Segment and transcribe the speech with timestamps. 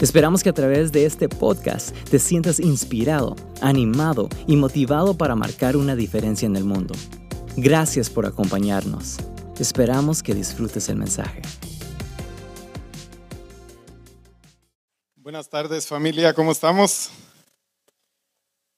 [0.00, 5.76] Esperamos que a través de este podcast te sientas inspirado, animado y motivado para marcar
[5.76, 6.94] una diferencia en el mundo.
[7.56, 9.18] Gracias por acompañarnos.
[9.58, 11.42] Esperamos que disfrutes el mensaje.
[15.14, 17.10] Buenas tardes familia, ¿cómo estamos?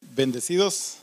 [0.00, 0.98] Bendecidos.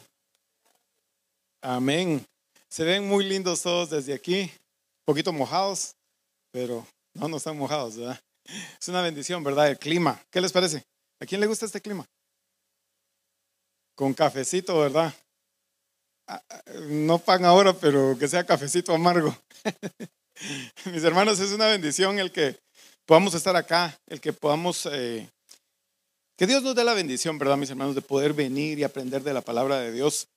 [1.59, 2.23] Amén.
[2.69, 5.95] Se ven muy lindos todos desde aquí, un poquito mojados,
[6.51, 6.85] pero
[7.15, 8.19] no, no están mojados, ¿verdad?
[8.45, 9.69] Es una bendición, ¿verdad?
[9.69, 10.21] El clima.
[10.29, 10.85] ¿Qué les parece?
[11.19, 12.05] ¿A quién le gusta este clima?
[13.95, 15.13] Con cafecito, ¿verdad?
[16.27, 19.35] Ah, ah, no pan ahora, pero que sea cafecito amargo.
[20.85, 22.59] Mis hermanos, es una bendición el que
[23.05, 24.87] podamos estar acá, el que podamos...
[24.91, 25.29] Eh,
[26.35, 27.93] que Dios nos dé la bendición, ¿verdad, mis hermanos?
[27.93, 30.27] De poder venir y aprender de la palabra de Dios.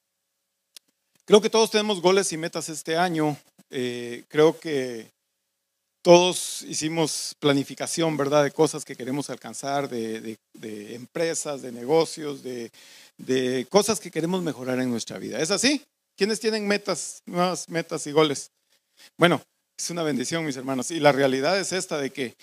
[1.25, 3.37] Creo que todos tenemos goles y metas este año.
[3.71, 5.11] Eh, creo que
[6.07, 8.45] todos hicimos planificación, ¿verdad?
[8.45, 10.39] De cosas que queremos alcanzar, de,
[10.95, 15.41] empresas, de negocios, de, cosas que queremos mejorar en nuestra vida.
[15.41, 15.83] ¿Es así?
[16.17, 18.53] ¿Quiénes tienen metas, nuevas metas y goles?
[19.19, 19.43] Bueno,
[19.77, 20.93] es una bendición, mis hermanos.
[20.93, 22.37] Y la realidad es esta de que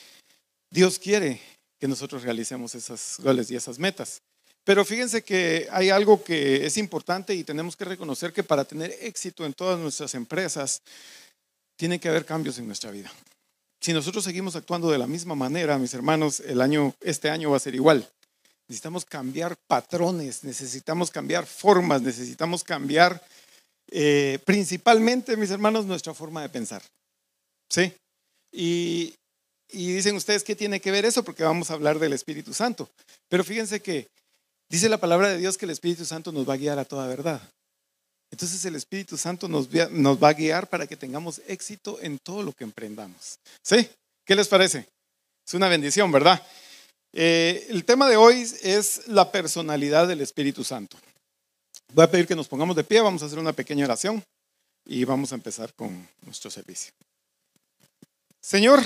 [0.69, 1.39] Dios quiere
[1.79, 4.21] que nosotros realicemos esos goles y esas metas.
[4.65, 8.93] Pero fíjense que hay algo que es importante y tenemos que reconocer que para tener
[8.99, 10.81] éxito en todas nuestras empresas,
[11.77, 13.09] tiene que haber cambios en nuestra vida.
[13.83, 17.57] Si nosotros seguimos actuando de la misma manera, mis hermanos, el año, este año va
[17.57, 18.09] a ser igual.
[18.69, 23.21] Necesitamos cambiar patrones, necesitamos cambiar formas, necesitamos cambiar
[23.91, 26.81] eh, principalmente, mis hermanos, nuestra forma de pensar.
[27.69, 27.93] ¿Sí?
[28.53, 29.15] Y,
[29.69, 31.25] y dicen ustedes, ¿qué tiene que ver eso?
[31.25, 32.89] Porque vamos a hablar del Espíritu Santo.
[33.27, 34.07] Pero fíjense que
[34.69, 37.05] dice la palabra de Dios que el Espíritu Santo nos va a guiar a toda
[37.05, 37.41] verdad.
[38.33, 42.51] Entonces el Espíritu Santo nos, va a guiar para que tengamos éxito en todo lo
[42.51, 43.37] que emprendamos.
[43.61, 43.87] ¿Sí?
[44.25, 44.87] ¿Qué les parece?
[45.45, 46.41] Es una bendición, ¿verdad?
[47.13, 50.97] Eh, el tema de hoy es la personalidad del Espíritu Santo.
[51.93, 54.23] Voy a pedir que nos pongamos de pie, vamos a hacer una pequeña oración
[54.83, 56.91] y vamos a empezar con nuestro servicio.
[58.41, 58.81] Señor,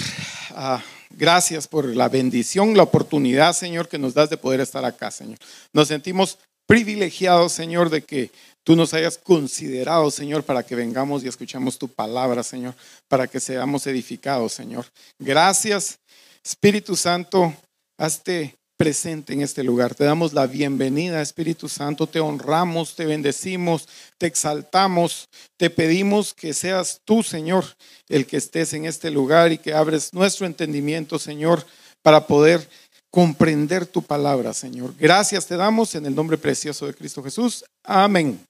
[0.56, 5.10] ah, gracias por la bendición, la oportunidad, Señor, que nos das de poder estar acá,
[5.10, 5.40] Señor.
[5.72, 6.38] Nos sentimos
[6.68, 8.30] privilegiados, Señor, de que
[8.68, 12.76] tú nos hayas considerado, Señor, para que vengamos y escuchemos tu palabra, Señor,
[13.08, 14.86] para que seamos edificados, Señor.
[15.18, 16.00] Gracias,
[16.44, 17.54] Espíritu Santo,
[17.98, 19.96] hazte presente en este lugar.
[19.96, 26.54] Te damos la bienvenida, Espíritu Santo, te honramos, te bendecimos, te exaltamos, te pedimos que
[26.54, 27.64] seas tú, Señor,
[28.10, 31.66] el que estés en este lugar y que abres nuestro entendimiento, Señor,
[32.02, 32.68] para poder
[33.10, 34.94] comprender tu palabra, Señor.
[35.00, 37.64] Gracias te damos en el nombre precioso de Cristo Jesús.
[37.82, 38.46] Amén.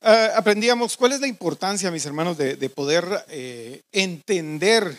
[0.00, 4.96] Eh, aprendíamos cuál es la importancia, mis hermanos, de, poder eh, entender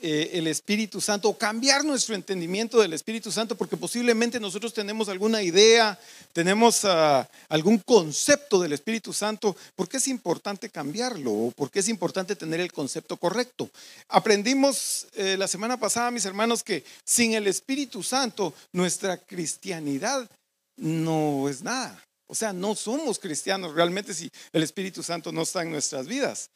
[0.00, 5.08] eh, el Espíritu Santo o cambiar nuestro entendimiento del Espíritu Santo, porque posiblemente nosotros tenemos
[5.08, 5.96] alguna idea,
[6.32, 9.56] tenemos ah, algún concepto del Espíritu Santo.
[9.76, 11.32] ¿Por qué es importante cambiarlo?
[11.32, 13.70] ¿O por qué es importante tener el concepto correcto?
[14.08, 20.28] Aprendimos la semana pasada, mis hermanos, que sin el Espíritu Santo nuestra cristianidad
[20.76, 22.02] no es nada.
[22.28, 26.50] O sea, no somos cristianos realmente si el Espíritu Santo no está en nuestras vidas.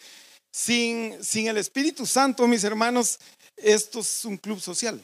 [0.52, 3.18] Sin, sin el Espíritu Santo, mis hermanos,
[3.56, 5.02] esto es un club social.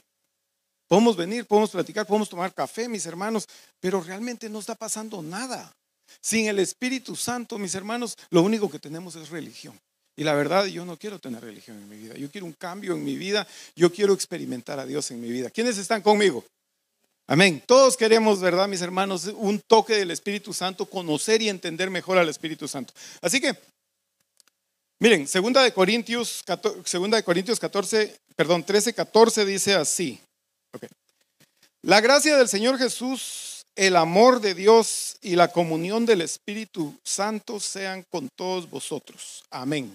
[0.86, 3.46] Podemos venir, podemos platicar, podemos tomar café, mis hermanos,
[3.80, 5.74] pero realmente no está pasando nada.
[6.20, 9.78] Sin el Espíritu Santo, mis hermanos, lo único que tenemos es religión.
[10.16, 12.14] Y la verdad, yo no quiero tener religión en mi vida.
[12.16, 13.46] Yo quiero un cambio en mi vida.
[13.76, 15.48] Yo quiero experimentar a Dios en mi vida.
[15.48, 16.44] ¿Quiénes están conmigo?
[17.30, 17.62] Amén.
[17.66, 19.26] Todos queremos, ¿verdad, mis hermanos?
[19.26, 22.94] Un toque del Espíritu Santo, conocer y entender mejor al Espíritu Santo.
[23.20, 23.54] Así que,
[24.98, 26.42] miren, segunda de Corintios,
[26.86, 30.18] segunda de Corintios 14, perdón, 13, 14 dice así.
[31.82, 37.60] La gracia del Señor Jesús, el amor de Dios y la comunión del Espíritu Santo
[37.60, 39.44] sean con todos vosotros.
[39.50, 39.92] Amén.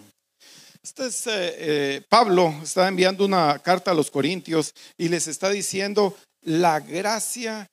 [0.84, 5.50] Este es eh, eh, Pablo, está enviando una carta a los Corintios y les está
[5.50, 6.16] diciendo,
[6.46, 7.68] la gracia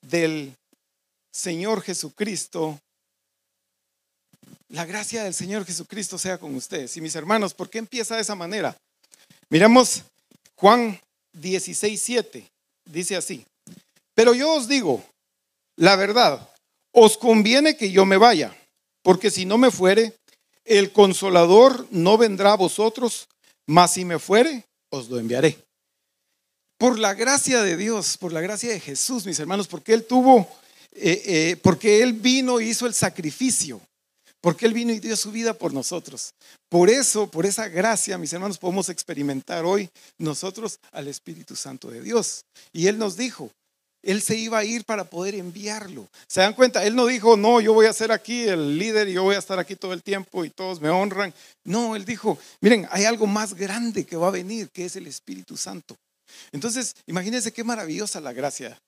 [0.00, 0.54] del
[1.32, 2.78] Señor Jesucristo,
[4.68, 6.96] la gracia del Señor Jesucristo sea con ustedes.
[6.96, 8.76] Y mis hermanos, ¿por qué empieza de esa manera?
[9.50, 10.02] Miramos
[10.56, 10.98] Juan
[11.32, 12.46] 16, 7,
[12.90, 13.44] dice así,
[14.14, 15.04] pero yo os digo,
[15.76, 16.48] la verdad,
[16.92, 18.54] os conviene que yo me vaya,
[19.02, 20.14] porque si no me fuere,
[20.64, 23.28] el consolador no vendrá a vosotros,
[23.66, 25.58] mas si me fuere, os lo enviaré.
[26.82, 30.48] Por la gracia de Dios, por la gracia de Jesús, mis hermanos, porque Él tuvo,
[30.90, 33.80] eh, eh, porque Él vino y hizo el sacrificio,
[34.40, 36.34] porque Él vino y dio su vida por nosotros.
[36.68, 39.88] Por eso, por esa gracia, mis hermanos, podemos experimentar hoy
[40.18, 42.46] nosotros al Espíritu Santo de Dios.
[42.72, 43.48] Y Él nos dijo,
[44.02, 46.08] él se iba a ir para poder enviarlo.
[46.26, 46.84] ¿Se dan cuenta?
[46.84, 49.38] Él no dijo, no, yo voy a ser aquí el líder y yo voy a
[49.38, 51.32] estar aquí todo el tiempo y todos me honran.
[51.62, 55.06] No, él dijo, miren, hay algo más grande que va a venir, que es el
[55.06, 55.96] Espíritu Santo.
[56.52, 58.78] Entonces, imagínense qué maravillosa la gracia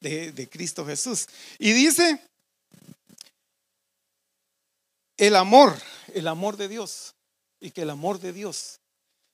[0.00, 1.26] de, Cristo Jesús.
[1.58, 2.20] Y dice,
[5.16, 5.76] el amor,
[6.12, 7.14] el amor de Dios.
[7.60, 8.78] Y que el amor de Dios.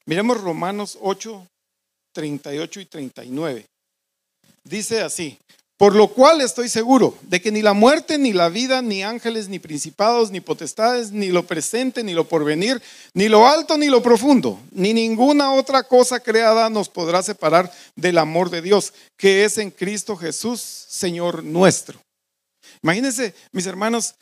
[0.07, 1.47] Miremos Romanos 8,
[2.13, 3.67] 38 y 39.
[4.63, 5.39] Dice así,
[5.81, 9.49] por lo cual estoy seguro de que ni la muerte, ni la vida, ni ángeles,
[9.49, 12.83] ni principados, ni potestades, ni lo presente, ni lo porvenir,
[13.15, 18.19] ni lo alto, ni lo profundo, ni ninguna otra cosa creada nos podrá separar del
[18.19, 21.99] amor de Dios, que es en Cristo Jesús, Señor nuestro.
[22.83, 24.17] Imagínense, mis hermanos,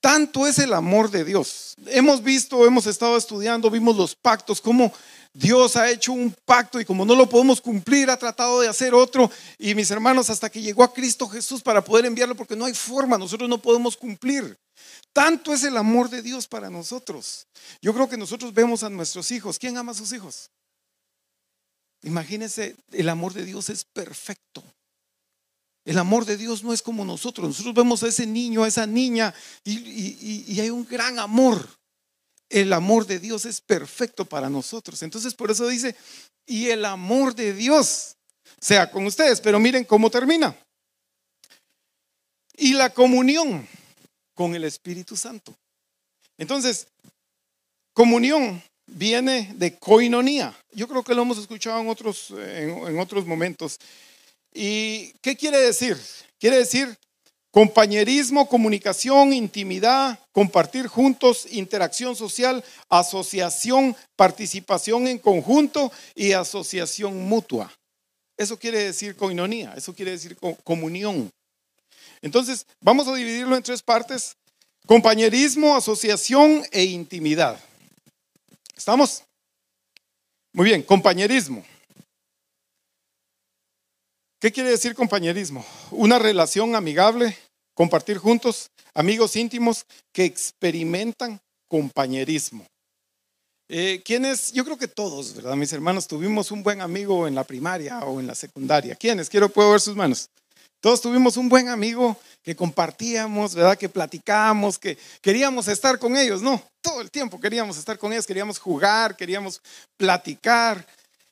[0.00, 1.76] tanto es el amor de Dios.
[1.86, 4.92] Hemos visto, hemos estado estudiando, vimos los pactos, cómo
[5.36, 8.94] Dios ha hecho un pacto y como no lo podemos cumplir, ha tratado de hacer
[8.94, 9.28] otro.
[9.58, 12.72] Y mis hermanos, hasta que llegó a Cristo Jesús para poder enviarlo, porque no hay
[12.72, 14.56] forma, nosotros no podemos cumplir.
[15.12, 17.48] Tanto es el amor de Dios para nosotros.
[17.82, 19.58] Yo creo que nosotros vemos a nuestros hijos.
[19.58, 20.50] ¿Quién ama a sus hijos?
[22.02, 24.62] Imagínense, el amor de Dios es perfecto.
[25.84, 27.48] El amor de Dios no es como nosotros.
[27.48, 29.34] Nosotros vemos a ese niño, a esa niña,
[29.64, 31.68] y, y hay un gran amor
[32.54, 35.02] el amor de Dios es perfecto para nosotros.
[35.02, 35.96] Entonces por eso dice,
[36.46, 38.14] y el amor de Dios
[38.60, 39.40] sea con ustedes.
[39.40, 40.56] Pero miren cómo termina.
[42.56, 43.66] Y la comunión
[44.34, 45.52] con el Espíritu Santo.
[46.38, 46.86] Entonces,
[47.92, 50.56] comunión viene de coinonía.
[50.72, 53.80] Yo creo que lo hemos escuchado en otros, en otros momentos.
[54.52, 56.00] ¿Y qué quiere decir?
[56.38, 56.96] Quiere decir
[57.54, 67.72] Compañerismo, comunicación, intimidad, compartir juntos, interacción social, asociación, participación en conjunto y asociación mutua.
[68.36, 71.30] Eso quiere decir coinonía, eso quiere decir comunión.
[72.22, 74.36] Entonces, vamos a dividirlo en tres partes.
[74.84, 77.56] Compañerismo, asociación e intimidad.
[78.76, 79.22] ¿Estamos?
[80.52, 81.64] Muy bien, compañerismo.
[84.40, 85.64] ¿Qué quiere decir compañerismo?
[85.90, 87.34] Una relación amigable,
[87.74, 92.66] compartir juntos, amigos íntimos que experimentan compañerismo.
[93.68, 94.52] Eh, ¿Quiénes?
[94.52, 95.56] Yo creo que todos, ¿verdad?
[95.56, 98.94] Mis hermanos, tuvimos un buen amigo en la primaria o en la secundaria.
[98.94, 99.28] ¿Quiénes?
[99.30, 100.28] Quiero, puedo ver sus manos.
[100.80, 103.78] Todos tuvimos un buen amigo que compartíamos, ¿verdad?
[103.78, 106.62] Que platicábamos, que queríamos estar con ellos, ¿no?
[106.82, 109.62] Todo el tiempo queríamos estar con ellos, queríamos jugar, queríamos
[109.96, 110.86] platicar.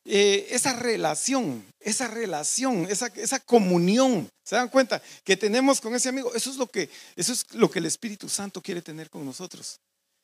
[0.04, 5.00] Eh, esa relación, esa relación, esa, esa comunión, ¿se dan cuenta?
[5.22, 8.28] Que tenemos con ese amigo, eso es, lo que, eso es lo que el Espíritu
[8.28, 9.78] Santo quiere tener con nosotros.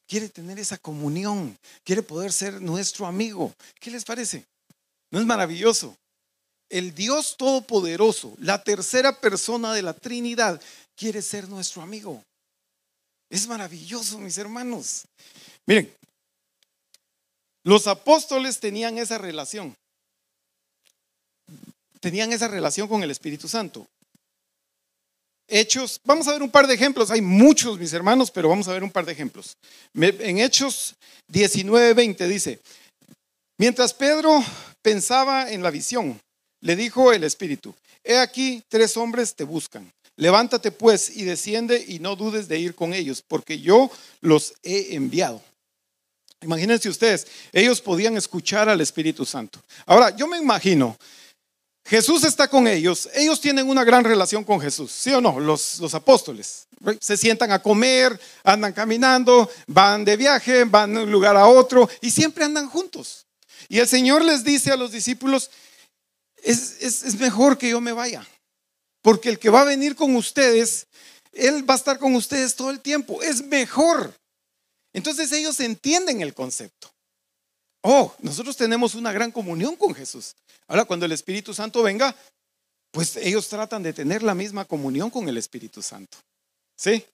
[0.08, 3.52] Quiere tener esa comunión, quiere poder ser nuestro amigo.
[3.78, 4.44] ¿Qué les parece?
[5.10, 5.94] ¿No es maravilloso?
[6.68, 10.60] El Dios Todopoderoso, la tercera persona de la Trinidad,
[10.96, 12.22] quiere ser nuestro amigo.
[13.30, 15.04] Es maravilloso, mis hermanos.
[15.66, 15.92] Miren,
[17.68, 19.76] los apóstoles tenían esa relación.
[22.00, 23.86] Tenían esa relación con el Espíritu Santo.
[25.46, 27.10] Hechos, vamos a ver un par de ejemplos.
[27.10, 29.54] Hay muchos, mis hermanos, pero vamos a ver un par de ejemplos.
[29.92, 30.94] En Hechos
[31.30, 32.58] 19:20 dice:
[33.58, 34.42] Mientras Pedro
[34.80, 36.18] pensaba en la visión,
[36.62, 39.92] le dijo el Espíritu: He aquí, tres hombres te buscan.
[40.16, 43.90] Levántate pues y desciende y no dudes de ir con ellos, porque yo
[44.22, 45.42] los he enviado.
[46.40, 49.60] Imagínense ustedes, ellos podían escuchar al Espíritu Santo.
[49.86, 50.96] Ahora, yo me imagino,
[51.84, 55.40] Jesús está con ellos, ellos tienen una gran relación con Jesús, ¿sí o no?
[55.40, 56.68] Los, los apóstoles.
[57.00, 61.88] Se sientan a comer, andan caminando, van de viaje, van de un lugar a otro
[62.00, 63.26] y siempre andan juntos.
[63.68, 65.50] Y el Señor les dice a los discípulos,
[66.42, 68.24] es, es mejor que yo me vaya,
[69.02, 70.86] porque el que va a venir con ustedes,
[71.32, 73.22] Él va a estar con ustedes todo el tiempo.
[73.22, 74.14] Es mejor
[74.92, 76.90] entonces ellos entienden el concepto.
[77.82, 80.34] Oh, nosotros tenemos una gran comunión con Jesús.
[80.66, 82.14] Ahora, cuando el Espíritu Santo venga,
[82.90, 86.18] pues ellos tratan de tener la misma comunión con el Espíritu Santo.
[86.76, 87.04] ¿Sí?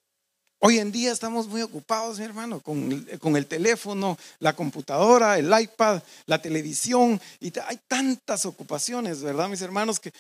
[0.61, 5.53] Hoy en día estamos muy ocupados, mi hermano, con, con, el teléfono, la computadora, el
[5.61, 10.01] iPad, la televisión, y hay tantas ocupaciones, ¿verdad, mis hermanos?
[10.01, 10.11] Que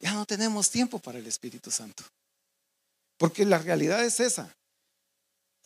[0.00, 2.02] ya no tenemos tiempo para el Espíritu Santo.
[3.16, 4.52] porque la realidad es esa.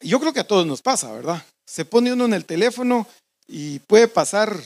[0.01, 1.45] Yo creo que a todos nos pasa, ¿verdad?
[1.67, 3.07] Se pone uno en el teléfono
[3.47, 4.57] y puede pasar,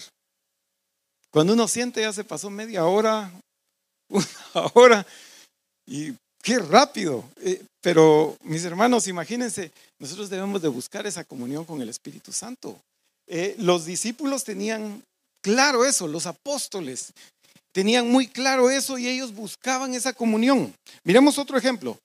[1.30, 3.32] cuando uno siente ya se pasó media hora,
[4.08, 4.26] una
[4.74, 5.06] hora,
[5.86, 6.12] y
[6.42, 7.24] qué rápido.
[7.40, 12.78] Eh, pero mis hermanos, imagínense, nosotros debemos de buscar esa comunión con el Espíritu Santo.
[13.26, 15.02] Eh, los discípulos tenían
[15.42, 17.12] claro eso, los apóstoles
[17.72, 20.74] tenían muy claro eso y ellos buscaban esa comunión.
[21.04, 21.98] Miremos otro ejemplo.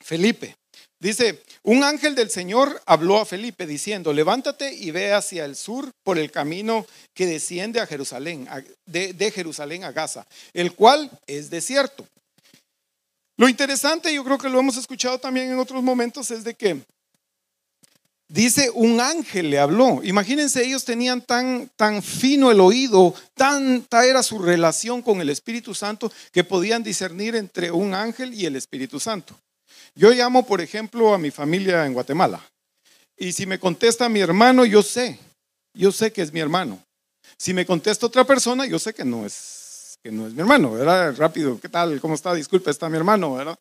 [0.00, 0.56] Felipe.
[1.00, 5.92] Dice, un ángel del Señor habló a Felipe diciendo, levántate y ve hacia el sur
[6.02, 8.48] por el camino que desciende a Jerusalén,
[8.84, 12.04] de, Jerusalén a Gaza, el cual es desierto.
[13.36, 16.82] Lo interesante, yo creo que lo hemos escuchado también en otros momentos, es de que
[18.30, 20.00] Dice, un ángel le habló.
[20.04, 25.74] Imagínense, ellos tenían tan, tan fino el oído, tanta era su relación con el Espíritu
[25.74, 29.34] Santo que podían discernir entre un ángel y el Espíritu Santo.
[29.94, 32.42] Yo llamo, por ejemplo, a mi familia en Guatemala.
[33.16, 35.18] Y si me contesta mi hermano, yo sé,
[35.74, 36.82] yo sé que es mi hermano.
[37.36, 40.72] Si me contesta otra persona, yo sé que no es, que no es mi hermano,
[40.72, 41.14] ¿verdad?
[41.16, 42.00] Rápido, ¿qué tal?
[42.00, 42.32] ¿Cómo está?
[42.34, 43.58] Disculpe, está mi hermano, ¿verdad?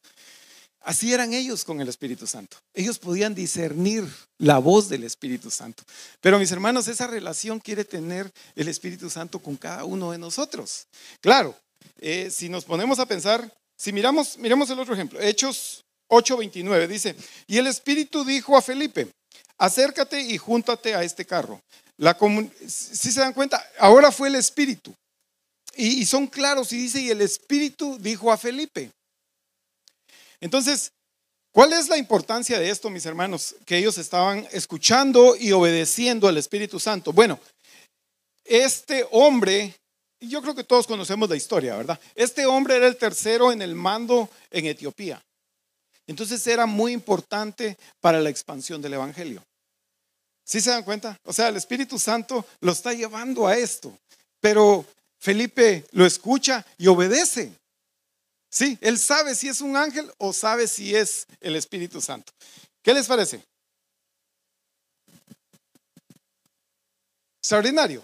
[0.81, 2.57] Así eran ellos con el Espíritu Santo.
[2.73, 4.07] Ellos podían discernir
[4.37, 5.83] la voz del Espíritu Santo.
[6.21, 10.87] Pero mis hermanos, esa relación quiere tener el Espíritu Santo con cada uno de nosotros.
[11.19, 11.55] Claro,
[11.99, 17.15] eh, si nos ponemos a pensar, si miramos, miremos el otro ejemplo, Hechos 8:29 dice,
[17.47, 19.07] y el Espíritu dijo a Felipe,
[19.57, 21.61] acércate y júntate a este carro.
[22.67, 24.93] si se dan cuenta, ahora fue el Espíritu.
[25.75, 28.91] Y, y son claros y dice, y el Espíritu dijo a Felipe.
[30.39, 30.91] Entonces,
[31.51, 33.55] ¿cuál es la importancia de esto, mis hermanos?
[33.65, 37.11] Que ellos estaban escuchando y obedeciendo al Espíritu Santo.
[37.13, 37.39] Bueno,
[38.47, 39.75] este hombre,
[40.21, 41.99] yo creo que todos conocemos la historia, ¿verdad?
[42.15, 45.21] Este hombre era el tercero en el mando en Etiopía.
[46.07, 49.43] Entonces era muy importante para la expansión del Evangelio.
[50.43, 51.19] ¿Sí se dan cuenta?
[51.25, 53.95] O sea, el Espíritu Santo lo está llevando a esto.
[54.39, 54.85] Pero
[55.19, 57.51] Felipe lo escucha y obedece.
[58.49, 62.31] Sí, él sabe si es un ángel o sabe si es el Espíritu Santo.
[62.81, 63.43] ¿Qué les parece?
[67.39, 68.01] Extraordinario.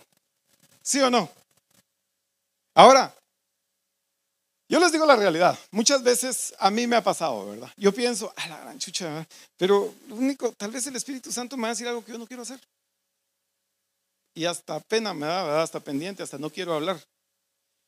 [0.82, 1.30] ¿Sí o no?
[2.74, 3.16] Ahora,
[4.74, 5.56] yo les digo la realidad.
[5.70, 7.70] Muchas veces a mí me ha pasado, ¿verdad?
[7.78, 9.24] Yo pienso, a la gran chucha,
[9.56, 12.18] pero lo único, tal vez el Espíritu Santo me va a decir algo que yo
[12.18, 12.60] no quiero hacer.
[14.34, 15.62] Y hasta pena me da, ¿verdad?
[15.62, 17.00] Hasta pendiente, hasta no quiero hablar.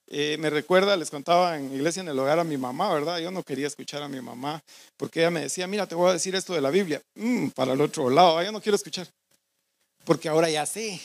[0.05, 3.17] Eh, me recuerda, les contaba en iglesia en el hogar a mi mamá, ¿verdad?
[3.17, 4.61] Yo no quería escuchar a mi mamá
[4.95, 7.01] porque ella me decía, mira, te voy a decir esto de la Biblia.
[7.15, 9.07] Mm, para el otro lado, yo no quiero escuchar.
[10.03, 11.01] Porque ahora ya sé.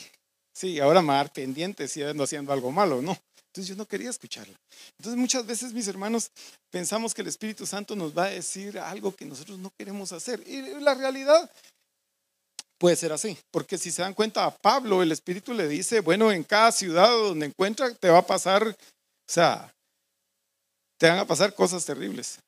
[0.52, 3.16] Sí, ahora me va a dar pendiente si ando haciendo algo malo, ¿no?
[3.50, 4.57] Entonces yo no quería escucharla.
[4.97, 6.30] Entonces muchas veces, mis hermanos,
[6.71, 10.40] pensamos que el Espíritu Santo nos va a decir algo que nosotros no queremos hacer.
[10.47, 11.50] Y la realidad
[12.78, 16.30] puede ser así, porque si se dan cuenta a Pablo, el Espíritu le dice, bueno,
[16.30, 18.75] en cada ciudad donde encuentra te va a pasar, o
[19.26, 19.75] sea,
[20.97, 22.38] te van a pasar cosas terribles.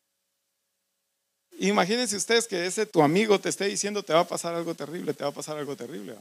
[1.58, 5.14] Imagínense ustedes que ese tu amigo te esté diciendo te va a pasar algo terrible,
[5.14, 6.16] te va a pasar algo terrible.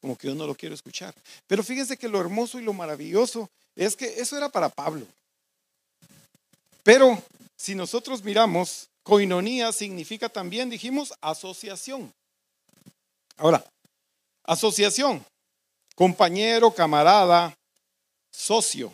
[0.00, 1.14] Como que yo no lo quiero escuchar.
[1.46, 5.06] Pero fíjense que lo hermoso y lo maravilloso es que eso era para Pablo.
[6.82, 7.22] Pero
[7.56, 12.12] si nosotros miramos, coinonía significa también, dijimos, asociación.
[13.36, 13.64] Ahora,
[14.44, 15.24] asociación,
[15.94, 17.56] compañero, camarada,
[18.30, 18.92] socio,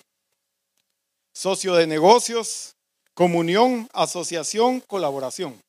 [1.34, 2.74] socio de negocios,
[3.14, 5.60] comunión, asociación, colaboración.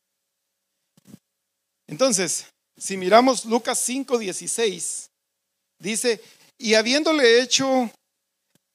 [1.87, 2.45] Entonces,
[2.77, 5.09] si miramos Lucas 5:16,
[5.83, 6.21] dice,
[6.57, 7.91] y habiéndole hecho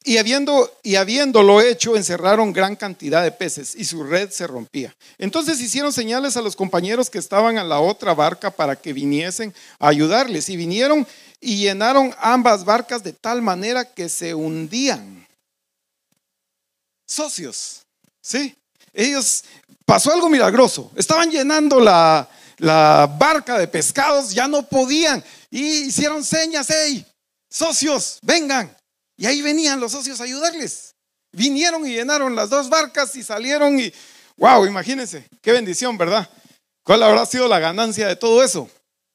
[0.05, 4.95] y, habiendo, y habiéndolo hecho, encerraron gran cantidad de peces y su red se rompía.
[5.19, 9.53] Entonces hicieron señales a los compañeros que estaban en la otra barca para que viniesen
[9.79, 10.49] a ayudarles.
[10.49, 11.07] Y vinieron
[11.41, 15.27] y llenaron ambas barcas de tal manera que se hundían.
[17.07, 17.83] Socios,
[18.23, 18.55] ¿sí?
[18.95, 19.45] Ellos,
[19.85, 20.91] pasó algo milagroso.
[20.97, 25.25] Estaban llenando la, la barca de pescados, ya no podían.
[25.50, 27.05] Y hicieron señas, hey,
[27.49, 28.75] socios, vengan.
[29.17, 30.95] Y ahí venían los socios a ayudarles.
[31.33, 33.93] Vinieron y llenaron las dos barcas y salieron y,
[34.37, 36.29] wow, imagínense, qué bendición, ¿verdad?
[36.83, 38.71] ¿Cuál habrá sido la ganancia de todo eso?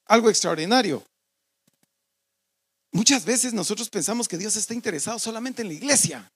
[0.05, 1.03] Algo extraordinario.
[2.91, 6.31] Muchas veces nosotros pensamos que Dios está interesado solamente en la iglesia,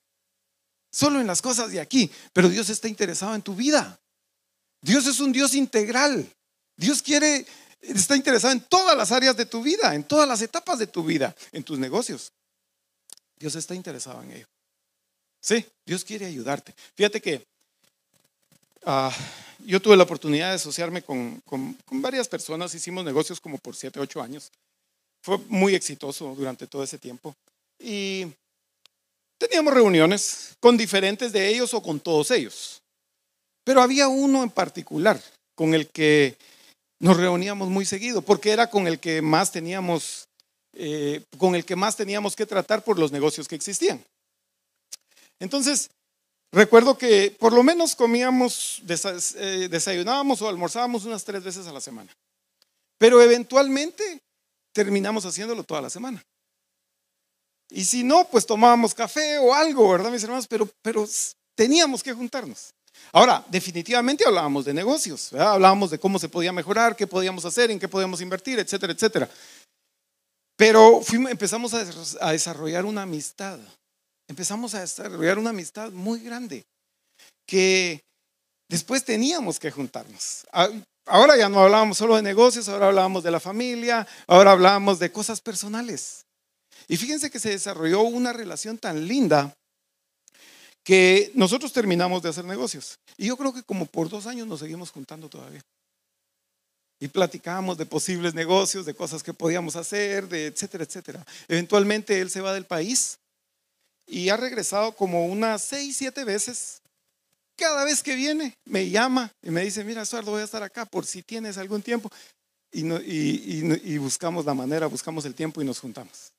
[0.91, 3.99] solo en las cosas de aquí, pero Dios está interesado en tu vida.
[4.81, 6.27] Dios es un Dios integral.
[6.77, 7.45] Dios quiere,
[7.81, 11.03] está interesado en todas las áreas de tu vida, en todas las etapas de tu
[11.03, 12.31] vida, en tus negocios,
[13.39, 14.47] Dios está interesado en ello.
[15.41, 16.73] Sí, Dios quiere ayudarte.
[16.95, 17.45] Fíjate que
[18.85, 19.15] ah,
[19.59, 23.99] yo tuve la oportunidad de asociarme con, con, varias personas, hicimos negocios como por 7,
[23.99, 24.51] 8 años.
[25.21, 27.35] Fue muy exitoso durante todo ese tiempo.
[27.79, 28.27] Y
[29.37, 32.81] teníamos reuniones con diferentes de ellos o con todos ellos.
[33.63, 35.21] Pero había uno en particular
[35.55, 36.37] con el que
[36.99, 40.27] nos reuníamos muy seguido, porque era con el que más teníamos,
[40.73, 44.03] eh, con el que más teníamos que tratar por los negocios que existían.
[45.39, 45.89] Entonces,
[46.51, 48.81] recuerdo que por lo menos comíamos,
[49.35, 52.11] eh, desayunábamos o almorzábamos unas tres veces a la semana.
[52.97, 54.19] Pero eventualmente
[54.73, 56.23] terminamos haciéndolo toda la semana.
[57.69, 60.47] Y si no, pues tomábamos café o algo, ¿verdad, mis hermanos?
[60.47, 61.05] Pero, pero
[61.53, 62.73] teníamos que juntarnos.
[63.11, 67.79] Ahora, definitivamente hablábamos de negocios, hablábamos de cómo se podía mejorar, qué podíamos hacer, en
[67.79, 69.29] qué podíamos invertir, etcétera, etcétera.
[70.55, 73.59] Pero empezamos a desarrollar una amistad,
[74.27, 76.65] empezamos a desarrollar una amistad muy grande
[77.47, 78.01] que
[78.69, 80.45] después teníamos que juntarnos.
[81.05, 85.11] Ahora ya no hablábamos solo de negocios, ahora hablábamos de la familia, ahora hablábamos de
[85.11, 86.25] cosas personales.
[86.89, 89.53] Y fíjense que se desarrolló una relación tan linda
[90.87, 92.97] que nosotros terminamos de hacer negocios.
[93.17, 95.61] Y yo creo que como por dos años nos seguimos juntando todavía.
[96.97, 101.25] Y platicábamos de posibles negocios, de cosas que podíamos hacer, de etcétera, etcétera.
[101.49, 103.17] Eventualmente él se va del país
[104.07, 106.81] y ha regresado como unas seis, siete veces.
[107.57, 110.85] Cada vez que viene me llama y me dice, mira, Eduardo, voy a estar acá
[110.85, 112.09] por si tienes algún tiempo.
[112.71, 116.31] Y, y buscamos la manera, buscamos el tiempo y nos juntamos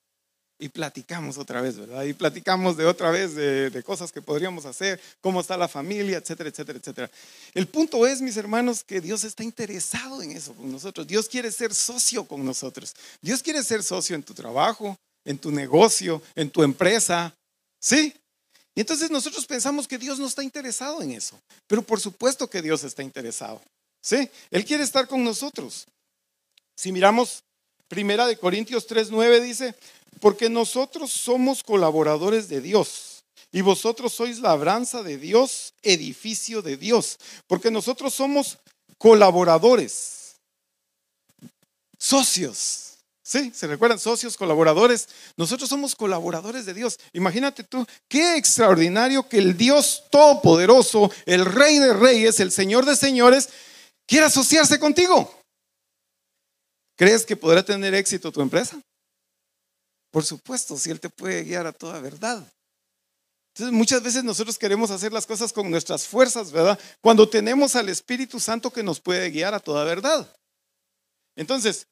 [0.59, 2.03] y platicamos otra vez, ¿verdad?
[2.03, 6.49] Y platicamos de otra vez de, cosas que podríamos hacer, cómo está la familia, etcétera,
[6.49, 7.11] etcétera, etcétera.
[7.53, 11.07] El punto es, mis hermanos, que Dios está interesado en eso con nosotros.
[11.07, 12.93] Dios quiere ser socio con nosotros.
[13.21, 17.33] Dios quiere ser socio en tu trabajo, en tu negocio, en tu empresa.
[17.79, 18.13] ¿Sí?
[18.75, 21.39] Y entonces nosotros pensamos que Dios no está interesado en eso.
[21.67, 23.61] Pero por supuesto que Dios está interesado.
[24.01, 24.29] ¿Sí?
[24.51, 25.87] Él quiere estar con nosotros.
[26.75, 27.43] Si miramos
[27.89, 29.75] Primera de Corintios 3:9 dice,
[30.21, 37.17] porque nosotros somos colaboradores de Dios y vosotros sois labranza de Dios, edificio de Dios,
[37.47, 38.59] porque nosotros somos
[38.99, 40.35] colaboradores,
[41.97, 42.85] socios.
[43.23, 43.51] ¿Sí?
[43.53, 43.99] ¿Se recuerdan?
[43.99, 45.07] Socios, colaboradores.
[45.37, 46.99] Nosotros somos colaboradores de Dios.
[47.13, 52.95] Imagínate tú, qué extraordinario que el Dios Todopoderoso, el Rey de Reyes, el Señor de
[52.95, 53.49] Señores,
[54.07, 55.38] quiera asociarse contigo.
[56.99, 58.77] ¿Crees que podrá tener éxito tu empresa?
[60.11, 62.45] Por supuesto, si Él te puede guiar a toda verdad.
[63.53, 66.77] Entonces muchas veces nosotros queremos hacer las cosas con nuestras fuerzas, ¿verdad?
[66.99, 70.29] Cuando tenemos al Espíritu Santo que nos puede guiar a toda verdad.
[71.37, 71.87] Entonces,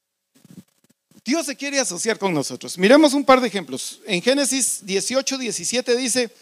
[1.24, 2.78] Dios se quiere asociar con nosotros.
[2.78, 4.02] Miremos un par de ejemplos.
[4.08, 6.36] En Génesis 18, 17 dice,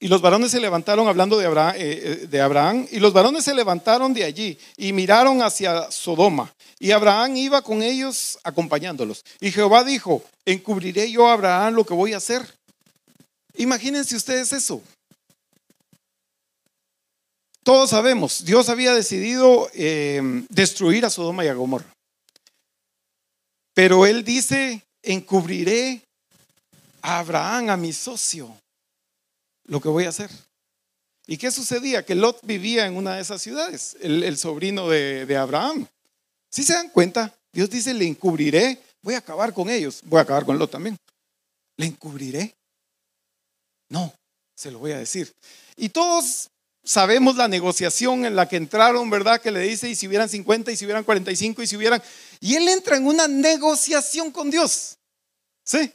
[0.00, 3.44] y los varones se levantaron hablando de Abraham, eh, eh, de Abraham, y los varones
[3.44, 6.52] se levantaron de allí y miraron hacia Sodoma.
[6.78, 9.24] Y Abraham iba con ellos acompañándolos.
[9.40, 12.42] Y Jehová dijo, encubriré yo a Abraham lo que voy a hacer.
[13.54, 14.82] Imagínense ustedes eso.
[17.62, 21.86] Todos sabemos, Dios había decidido eh, destruir a Sodoma y a Gomorra.
[23.72, 26.02] Pero él dice, encubriré
[27.00, 28.54] a Abraham, a mi socio
[29.64, 30.30] lo que voy a hacer.
[31.26, 32.04] ¿Y qué sucedía?
[32.04, 35.86] Que Lot vivía en una de esas ciudades, el, sobrino de, Abraham.
[36.50, 40.22] Si se dan cuenta, Dios dice, le encubriré, voy a acabar con ellos, voy a
[40.22, 40.96] acabar con Lot también.
[41.76, 42.54] ¿Le encubriré?
[43.88, 44.12] No,
[44.54, 45.32] se lo voy a decir.
[45.76, 46.50] Y todos
[46.84, 49.40] sabemos la negociación en la que entraron, ¿verdad?
[49.40, 52.02] Que le dice, y si hubieran 50, y si hubieran 45, y si hubieran...
[52.40, 54.98] Y él entra en una negociación con Dios.
[55.64, 55.90] ¿Sí?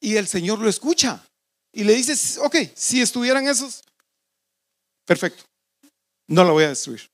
[0.00, 1.22] Y el Señor lo escucha.
[1.72, 3.82] Y le dices, ok, si estuvieran esos,
[5.04, 5.44] perfecto,
[6.26, 7.08] no lo voy a destruir.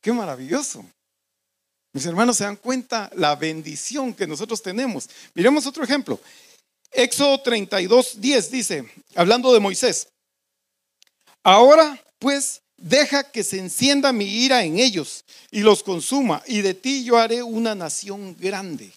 [0.00, 0.84] Qué maravilloso.
[1.92, 5.08] Mis hermanos se dan cuenta la bendición que nosotros tenemos.
[5.34, 6.20] Miremos otro ejemplo.
[6.90, 10.08] Éxodo 32, 10 dice, hablando de Moisés,
[11.42, 16.74] ahora pues deja que se encienda mi ira en ellos y los consuma, y de
[16.74, 18.92] ti yo haré una nación grande.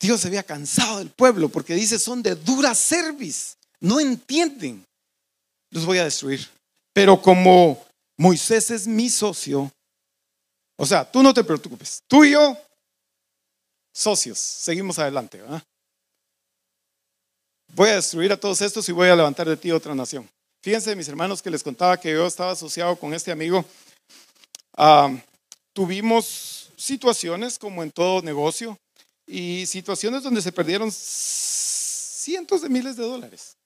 [0.00, 4.84] Dios se había cansado del pueblo porque dice, son de dura cerviz, no entienden.
[5.70, 6.48] Los voy a destruir.
[6.92, 7.84] Pero como
[8.16, 9.70] Moisés es mi socio,
[10.76, 12.56] o sea, tú no te preocupes, tú y yo,
[13.92, 15.42] socios, seguimos adelante.
[17.74, 20.28] Voy a destruir a todos estos y voy a levantar de ti otra nación.
[20.62, 23.64] Fíjense, mis hermanos, que les contaba que yo estaba asociado con este amigo.
[24.76, 25.14] Ah,
[25.72, 28.78] tuvimos situaciones como en todo negocio
[29.28, 33.56] y situaciones donde se perdieron cientos de miles de dólares.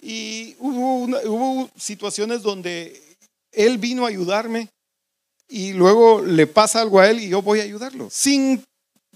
[0.00, 3.00] Y hubo, situaciones donde
[3.52, 4.68] él vino a ayudarme
[5.48, 8.62] y luego le pasa algo a él y yo voy a ayudarlo, sin,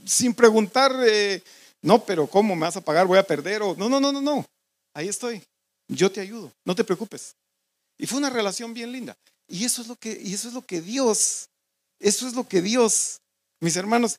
[0.06, 1.42] sin preguntar, eh,
[1.82, 3.06] no, pero ¿cómo me vas a pagar?
[3.06, 3.62] ¿Voy a perder?
[3.62, 4.46] O, no, no, no, no, no,
[4.94, 5.42] ahí estoy,
[5.88, 7.34] yo te ayudo, no te preocupes.
[7.98, 9.16] Y fue una relación bien linda.
[9.48, 11.48] Y eso es lo que, y eso es lo que Dios,
[11.98, 13.20] eso es lo que Dios,
[13.60, 14.18] mis hermanos,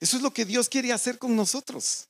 [0.00, 2.06] eso es lo que Dios quiere hacer con nosotros.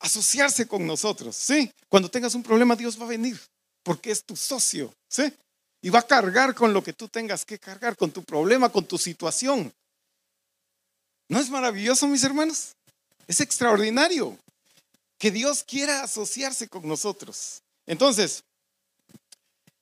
[0.00, 1.70] Asociarse con nosotros, ¿sí?
[1.88, 3.40] Cuando tengas un problema, Dios va a venir,
[3.82, 5.32] porque es tu socio, ¿sí?
[5.80, 8.84] Y va a cargar con lo que tú tengas que cargar, con tu problema, con
[8.84, 9.72] tu situación.
[11.28, 12.74] ¿No es maravilloso, mis hermanos?
[13.26, 14.36] Es extraordinario
[15.18, 17.62] que Dios quiera asociarse con nosotros.
[17.86, 18.42] Entonces,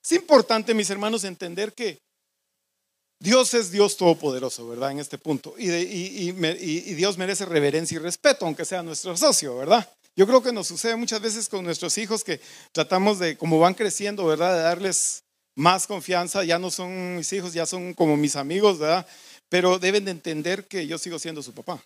[0.03, 1.99] es importante, mis hermanos, entender que
[3.19, 4.91] Dios es Dios todopoderoso, ¿verdad?
[4.91, 5.55] En este punto.
[5.57, 6.31] Y, y,
[6.93, 9.89] Dios merece reverencia y respeto, aunque sea nuestro socio, ¿verdad?
[10.15, 12.39] Yo creo que nos sucede muchas veces con nuestros hijos que
[12.71, 14.55] tratamos de, como van creciendo, ¿verdad?
[14.55, 15.23] De darles
[15.55, 19.07] más confianza, ya no son mis hijos, ya son como mis amigos, ¿verdad?
[19.49, 21.83] Pero deben de entender que yo sigo siendo su papá.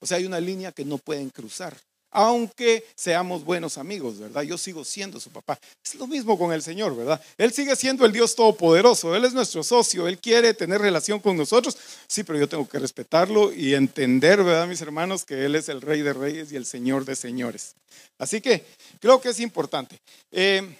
[0.00, 1.76] O sea, hay una línea que no pueden cruzar,
[2.10, 4.42] aunque seamos buenos amigos, ¿verdad?
[4.42, 5.58] Yo sigo siendo su papá.
[5.84, 7.20] Es lo mismo con el Señor, ¿verdad?
[7.36, 11.36] Él sigue siendo el Dios Todopoderoso, Él es nuestro socio, Él quiere tener relación con
[11.36, 15.68] nosotros, sí, pero yo tengo que respetarlo y entender, ¿verdad, mis hermanos, que Él es
[15.68, 17.74] el Rey de Reyes y el Señor de Señores.
[18.18, 18.64] Así que
[19.00, 19.98] creo que es importante.
[20.32, 20.76] Eh,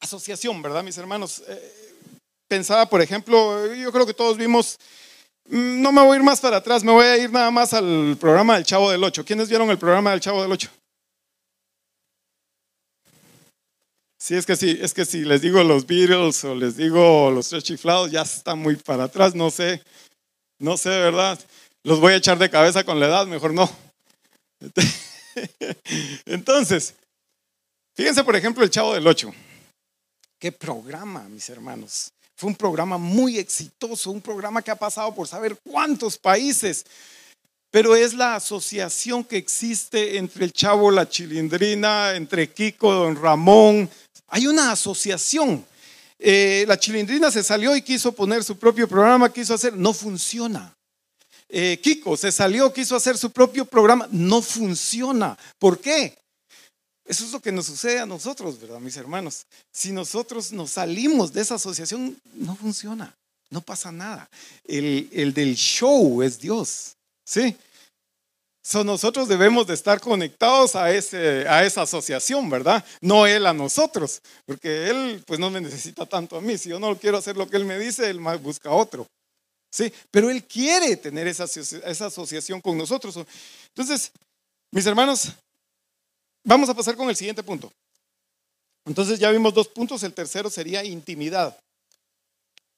[0.00, 1.42] asociación, ¿verdad, mis hermanos?
[1.46, 1.94] Eh,
[2.48, 4.78] pensaba, por ejemplo, yo creo que todos vimos,
[5.48, 8.16] no me voy a ir más para atrás, me voy a ir nada más al
[8.20, 9.24] programa del Chavo del Ocho.
[9.24, 10.68] ¿Quiénes vieron el programa del Chavo del Ocho?
[14.18, 17.48] Sí, es que sí, es que si les digo los Beatles o les digo los
[17.48, 19.82] tres chiflados, ya está muy para atrás, no sé,
[20.58, 21.38] no sé, ¿verdad?
[21.84, 23.70] Los voy a echar de cabeza con la edad, mejor no.
[26.26, 26.94] Entonces,
[27.94, 29.32] fíjense por ejemplo el Chavo del Ocho.
[30.38, 32.12] Qué programa, mis hermanos.
[32.38, 36.86] Fue un programa muy exitoso, un programa que ha pasado por saber cuántos países.
[37.72, 43.90] Pero es la asociación que existe entre el chavo, la chilindrina, entre Kiko, don Ramón.
[44.28, 45.66] Hay una asociación.
[46.16, 50.72] Eh, la chilindrina se salió y quiso poner su propio programa, quiso hacer, no funciona.
[51.48, 55.36] Eh, Kiko se salió, quiso hacer su propio programa, no funciona.
[55.58, 56.16] ¿Por qué?
[57.08, 59.46] Eso es lo que nos sucede a nosotros, ¿verdad, mis hermanos?
[59.72, 63.16] Si nosotros nos salimos de esa asociación, no funciona,
[63.48, 64.28] no pasa nada.
[64.66, 66.92] El, el del show es Dios,
[67.24, 67.56] ¿sí?
[68.62, 72.84] So, nosotros debemos de estar conectados a, ese, a esa asociación, ¿verdad?
[73.00, 76.58] No Él a nosotros, porque Él pues no me necesita tanto a mí.
[76.58, 79.06] Si yo no quiero hacer lo que Él me dice, Él busca otro.
[79.72, 79.90] ¿Sí?
[80.10, 83.16] Pero Él quiere tener esa, esa asociación con nosotros.
[83.68, 84.12] Entonces,
[84.70, 85.32] mis hermanos,
[86.48, 87.70] Vamos a pasar con el siguiente punto.
[88.86, 91.54] Entonces ya vimos dos puntos, el tercero sería intimidad.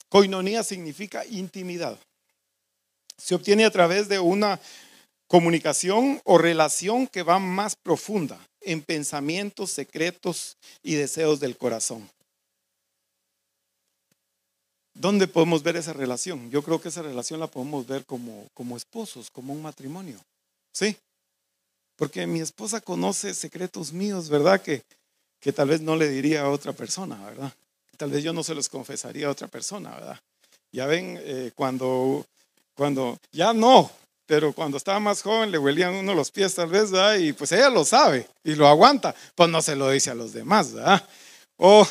[0.08, 1.96] Coinonía significa intimidad.
[3.16, 4.58] Se obtiene a través de una
[5.28, 12.10] comunicación o relación que va más profunda en pensamientos secretos y deseos del corazón.
[14.94, 16.50] ¿Dónde podemos ver esa relación?
[16.50, 20.18] Yo creo que esa relación la podemos ver como, como esposos, como un matrimonio.
[20.72, 20.96] ¿Sí?
[22.00, 24.62] Porque mi esposa conoce secretos míos, ¿verdad?
[24.62, 24.82] Que,
[25.38, 27.52] que tal vez no le diría a otra persona, ¿verdad?
[27.98, 30.18] Tal vez yo no se los confesaría a otra persona, ¿verdad?
[30.72, 32.24] Ya ven, eh, cuando,
[32.74, 33.90] cuando, ya no,
[34.24, 37.16] pero cuando estaba más joven le huelían uno los pies tal vez, ¿verdad?
[37.16, 40.32] Y pues ella lo sabe y lo aguanta, pues no se lo dice a los
[40.32, 41.06] demás, ¿verdad?
[41.58, 41.86] O,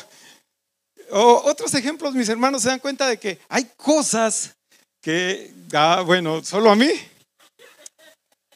[1.12, 4.56] o otros ejemplos, mis hermanos se dan cuenta de que hay cosas
[5.00, 6.90] que, ah, bueno, solo a mí,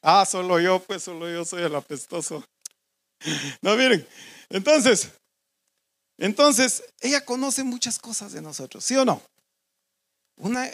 [0.06, 2.44] Ah, solo yo, pues solo yo soy el apestoso.
[3.62, 4.06] No, miren,
[4.50, 5.08] entonces,
[6.18, 9.22] entonces, ella conoce muchas cosas de nosotros, ¿sí o no?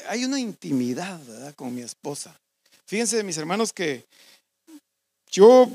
[0.09, 1.55] Hay una intimidad, ¿verdad?
[1.55, 2.37] Con mi esposa.
[2.87, 4.05] Fíjense, mis hermanos, que
[5.31, 5.71] yo,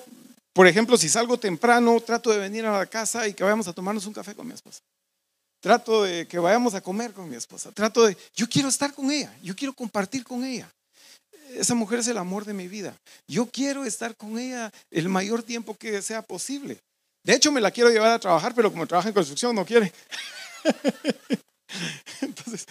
[0.52, 3.74] por ejemplo, si salgo temprano, trato de venir a la casa y que vayamos a
[3.74, 4.82] tomarnos un café con mi esposa.
[5.62, 7.72] Trato de que vayamos a comer con mi esposa.
[7.72, 10.70] Trato de, yo quiero estar con ella, yo quiero compartir con ella
[11.60, 12.96] esa mujer es el amor de mi vida.
[13.28, 16.80] Yo quiero estar con ella el mayor tiempo que sea posible.
[17.24, 19.92] De hecho, me la quiero llevar a trabajar, pero como trabaja en construcción, no quiere.
[22.22, 22.66] Entonces,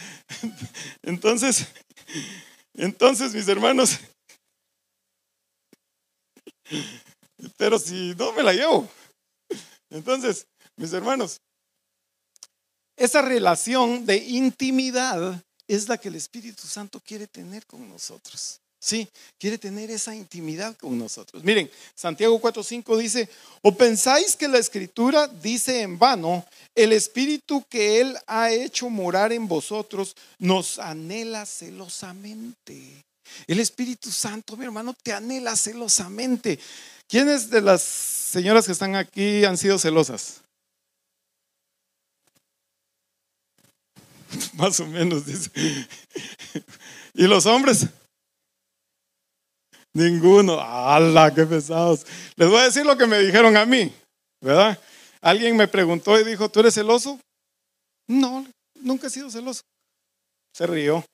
[1.02, 1.66] entonces,
[2.74, 3.98] entonces, mis hermanos,
[7.56, 8.88] pero si no me la llevo.
[9.90, 11.40] Entonces, mis hermanos,
[12.96, 18.60] esa relación de intimidad es la que el Espíritu Santo quiere tener con nosotros.
[18.84, 21.42] Sí, quiere tener esa intimidad con nosotros.
[21.42, 23.30] Miren, Santiago 4:5 dice,
[23.62, 26.44] "O pensáis que la escritura dice en vano,
[26.74, 33.02] el espíritu que él ha hecho morar en vosotros nos anhela celosamente."
[33.46, 36.58] El Espíritu Santo, mi hermano, te anhela celosamente.
[37.08, 40.42] ¿Quiénes de las señoras que están aquí han sido celosas?
[44.52, 45.50] Más o menos, dice.
[47.14, 47.86] ¿Y los hombres?
[49.94, 50.60] Ninguno.
[50.60, 52.04] ¡Hala, qué pesados!
[52.36, 53.92] Les voy a decir lo que me dijeron a mí,
[54.40, 54.78] ¿verdad?
[55.20, 57.18] Alguien me preguntó y dijo, ¿tú eres celoso?
[58.08, 59.62] No, nunca he sido celoso.
[60.54, 61.04] Se rió.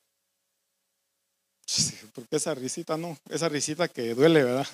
[2.15, 4.67] Porque esa risita no, esa risita que duele, ¿verdad?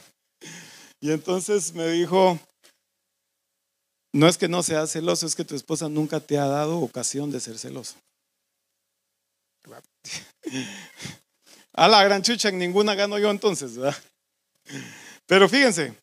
[1.01, 2.39] Y entonces me dijo,
[4.15, 7.31] no es que no seas celoso, es que tu esposa nunca te ha dado ocasión
[7.31, 7.97] de ser celoso.
[11.77, 14.03] A la gran chucha, en ninguna gano yo entonces, ¿verdad?
[15.27, 15.95] Pero fíjense,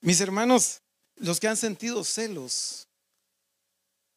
[0.00, 0.80] mis hermanos,
[1.16, 2.86] los que han sentido celos,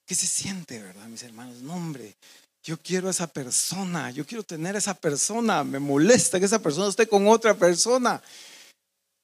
[0.06, 1.62] ¿qué se siente, verdad, mis hermanos?
[1.62, 2.15] No, hombre,
[2.63, 6.62] yo quiero a esa persona, yo quiero tener a esa persona, me molesta que esa
[6.62, 8.22] persona esté con otra persona.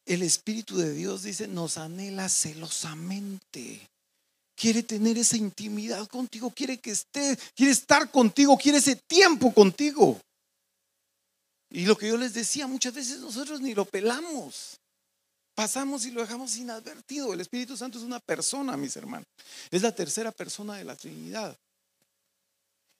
[0.05, 3.87] El Espíritu de Dios dice, nos anhela celosamente.
[4.63, 10.21] Quiere tener esa intimidad contigo, quiere que esté, quiere estar contigo, quiere ese tiempo contigo.
[11.69, 14.79] Y lo que yo les decía, muchas veces nosotros ni lo pelamos.
[15.53, 17.33] Pasamos y lo dejamos inadvertido.
[17.33, 19.27] El Espíritu Santo es una persona, mis hermanos.
[19.69, 21.57] Es la tercera persona de la Trinidad.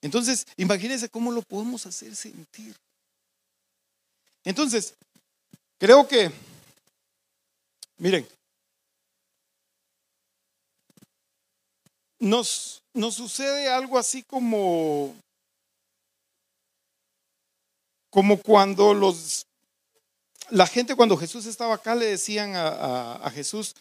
[0.01, 2.75] Entonces, imagínense cómo lo podemos hacer sentir.
[4.43, 4.95] Entonces,
[5.77, 6.29] creo que,
[7.99, 8.27] miren,
[12.23, 15.13] nos, nos sucede algo así como,
[18.09, 19.45] como cuando los,
[20.49, 23.75] la gente cuando Jesús estaba acá le decían a, a Jesús,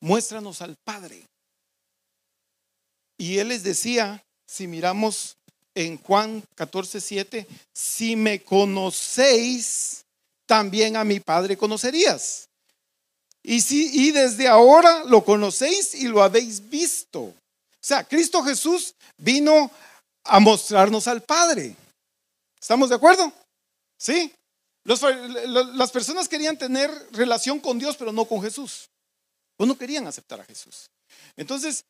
[0.00, 1.26] muéstranos al Padre.
[3.18, 5.36] Y él les decía, si miramos
[5.74, 10.04] en Juan 14, 7, si me conocéis,
[10.46, 12.48] también a mi Padre conocerías.
[13.42, 17.34] Y, si, y desde ahora lo conocéis y lo habéis visto.
[17.88, 19.70] Sea, Cristo Jesús vino
[20.24, 21.74] a mostrarnos al Padre.
[22.60, 23.32] ¿Estamos de acuerdo?
[23.96, 24.30] ¿Sí?
[24.84, 28.90] las personas querían tener relación con Dios, pero no con Jesús.
[29.56, 30.90] O no querían aceptar a Jesús.
[31.34, 31.86] Entonces,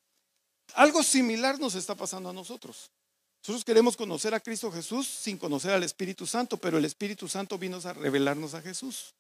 [0.75, 2.93] algo similar nos está pasando a nosotros.
[3.43, 7.59] Nosotros queremos conocer a Cristo Jesús sin conocer al Espíritu Santo, pero el Espíritu Santo
[7.59, 9.15] vino a revelarnos a Jesús.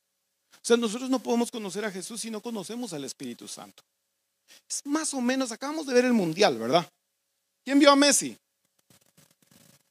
[0.52, 3.82] O sea, nosotros no podemos conocer a Jesús si no conocemos al Espíritu Santo.
[4.68, 6.88] Es más o menos, acabamos de ver el Mundial, ¿verdad?
[7.64, 8.36] ¿Quién vio a Messi?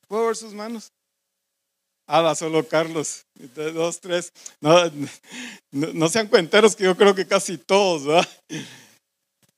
[0.07, 0.91] ¿Puedo ver sus manos?
[2.07, 3.25] Ah, solo Carlos.
[3.35, 4.31] Dos, tres.
[4.61, 4.89] No,
[5.71, 8.27] no, sean cuenteros que yo creo que casi todos, ¿verdad?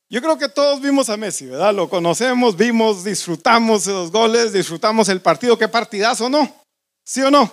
[0.08, 1.72] Yo creo que todos vimos a Messi, ¿verdad?
[1.72, 5.56] Lo conocemos, vimos, disfrutamos esos goles, disfrutamos el partido.
[5.56, 6.52] ¿Qué partidazo, no?
[7.04, 7.52] ¿Sí o no?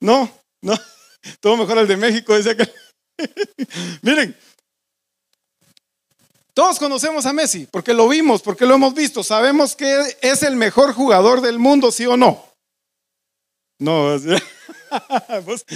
[0.00, 0.30] No,
[0.62, 0.74] no.
[1.40, 2.72] Todo mejor el de México, dice que.
[4.02, 4.36] Miren,
[6.56, 9.22] todos conocemos a Messi porque lo vimos, porque lo hemos visto.
[9.22, 12.42] Sabemos que es el mejor jugador del mundo, ¿sí o no?
[13.78, 14.16] No.
[15.44, 15.66] Pues,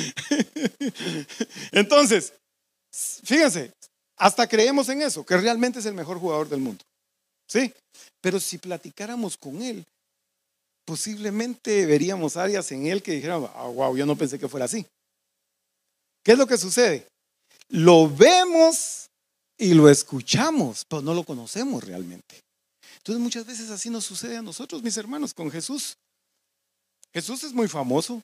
[1.73, 2.33] entonces,
[3.25, 3.73] fíjense,
[4.17, 6.83] hasta creemos en eso, que realmente es el mejor jugador del mundo.
[7.47, 7.75] ¿Sí?
[8.23, 9.85] Pero si platicáramos con él,
[10.87, 14.87] posiblemente veríamos áreas en él que dijeran, wow, ah, yo no pensé que fuera así.
[16.25, 17.07] ¿Qué es lo que sucede?
[17.69, 19.10] Lo vemos
[19.61, 22.41] y lo escuchamos, pero no lo conocemos realmente.
[22.99, 25.97] Entonces muchas veces así nos sucede a nosotros, mis hermanos, con Jesús.
[27.13, 28.21] Jesús es muy famoso,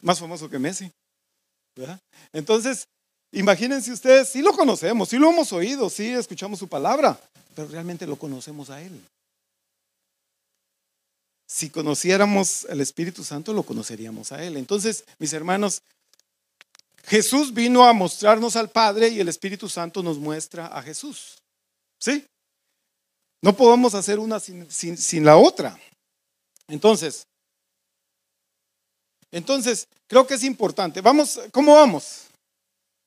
[0.00, 0.90] más famoso que Messi.
[2.32, 2.86] Entonces,
[3.34, 7.18] Imagínense ustedes, sí lo conocemos, sí lo hemos oído, sí escuchamos su palabra,
[7.56, 9.00] pero realmente lo conocemos a Él.
[11.44, 14.56] Si conociéramos el Espíritu Santo, lo conoceríamos a Él.
[14.56, 15.82] Entonces, mis hermanos,
[17.06, 21.38] Jesús vino a mostrarnos al Padre y el Espíritu Santo nos muestra a Jesús.
[21.98, 22.24] ¿Sí?
[23.42, 25.78] No podemos hacer una sin, sin la otra.
[26.68, 27.26] Entonces,
[29.34, 31.00] entonces, creo que es importante.
[31.00, 32.26] Vamos, ¿cómo vamos?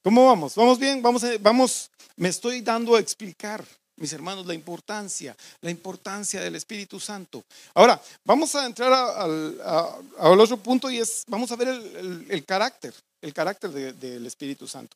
[0.03, 0.55] ¿Cómo vamos?
[0.55, 1.01] ¿Vamos bien?
[1.01, 3.63] Vamos, vamos, me estoy dando a explicar,
[3.95, 7.45] mis hermanos, la importancia, la importancia del Espíritu Santo.
[7.73, 13.33] Ahora, vamos a entrar al otro punto y es, vamos a ver el, carácter, el
[13.33, 14.95] carácter del Espíritu Santo.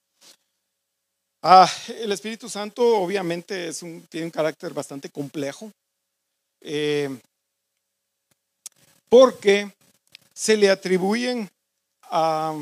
[1.43, 5.71] Ah, el Espíritu Santo obviamente es un, tiene un carácter bastante complejo
[6.61, 7.09] eh,
[9.09, 9.73] porque
[10.33, 11.49] se le atribuyen
[12.03, 12.61] a,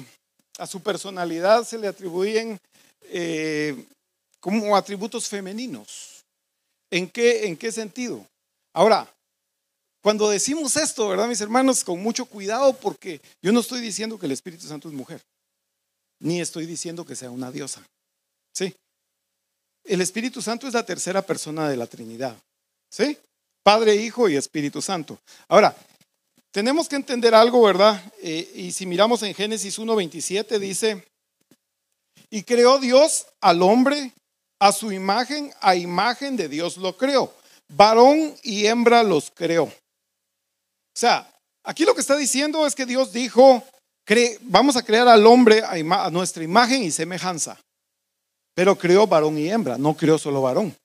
[0.68, 2.60] su personalidad se le atribuyen
[3.04, 3.86] eh,
[4.40, 6.24] como atributos femeninos.
[6.92, 8.26] ¿En qué, ¿En qué sentido?
[8.74, 9.08] Ahora,
[10.02, 11.84] cuando decimos esto, ¿verdad, mis hermanos?
[11.84, 15.22] Con mucho cuidado porque yo no estoy diciendo que el Espíritu Santo es mujer,
[16.20, 17.82] ni estoy diciendo que sea una diosa.
[18.54, 18.76] ¿Sí?
[19.84, 22.38] El Espíritu Santo es la tercera persona de la Trinidad.
[22.90, 23.18] ¿Sí?
[23.64, 25.20] Padre, Hijo y Espíritu Santo.
[25.48, 25.76] Ahora,
[26.52, 28.02] tenemos que entender algo, ¿verdad?
[28.22, 31.06] Eh, y si miramos en Génesis 1.27 dice,
[32.30, 34.14] y creó Dios al hombre
[34.60, 37.34] a su imagen, a imagen de Dios lo creó.
[37.70, 39.66] Varón y hembra los creó.
[39.66, 39.74] O
[40.96, 41.32] sea,
[41.64, 43.64] aquí lo que está diciendo es que Dios dijo,
[44.42, 47.60] vamos a crear al hombre a nuestra imagen y semejanza.
[48.54, 50.76] Pero creó varón y hembra, no creó solo varón.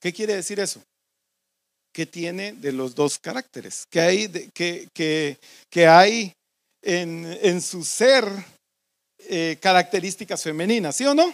[0.00, 0.82] ¿Qué quiere decir eso?
[1.92, 6.32] Que tiene de los dos caracteres, que hay, que, hay
[6.82, 8.24] en, en, su ser
[9.18, 11.32] eh, características femeninas, ¿sí o no?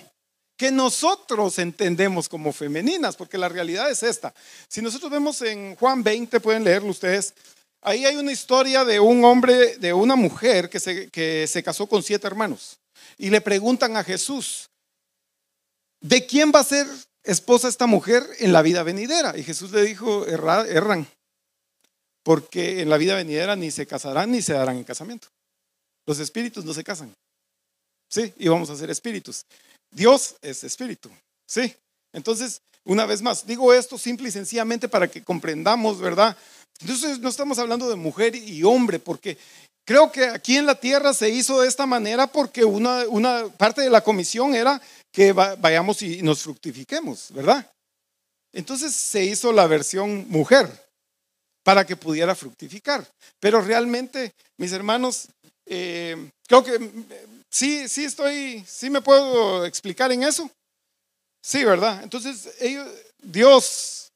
[0.56, 4.34] Que nosotros entendemos como femeninas, porque la realidad es esta.
[4.68, 7.32] Si nosotros vemos en Juan 20, pueden leerlo ustedes,
[7.80, 11.86] ahí hay una historia de un hombre, de una mujer que se, que se casó
[11.86, 12.78] con siete hermanos.
[13.16, 14.70] Y le preguntan a Jesús,
[16.00, 16.86] ¿de quién va a ser
[17.22, 19.36] esposa esta mujer en la vida venidera?
[19.36, 21.06] Y Jesús le dijo, erran,
[22.22, 25.28] porque en la vida venidera ni se casarán ni se darán en casamiento.
[26.06, 27.14] Los espíritus no se casan.
[28.08, 29.44] Sí, y vamos a ser espíritus.
[29.90, 31.10] Dios es espíritu.
[31.46, 31.74] Sí.
[32.12, 36.36] Entonces, una vez más, digo esto simple y sencillamente para que comprendamos, ¿verdad?
[36.80, 39.36] Entonces, no estamos hablando de mujer y hombre, porque
[39.84, 43.90] creo que aquí en la tierra se hizo de esta manera porque una, parte de
[43.90, 47.68] la comisión era que vayamos y nos fructifiquemos, ¿verdad?
[48.52, 50.68] Entonces se hizo la versión mujer
[51.64, 53.06] para que pudiera fructificar.
[53.40, 55.28] Pero realmente, mis hermanos,
[55.66, 56.90] eh, creo que
[57.50, 60.50] sí, sí estoy, sí me puedo explicar en eso.
[61.42, 62.02] Sí, ¿verdad?
[62.02, 62.88] Entonces, ellos,
[63.22, 64.07] Dios,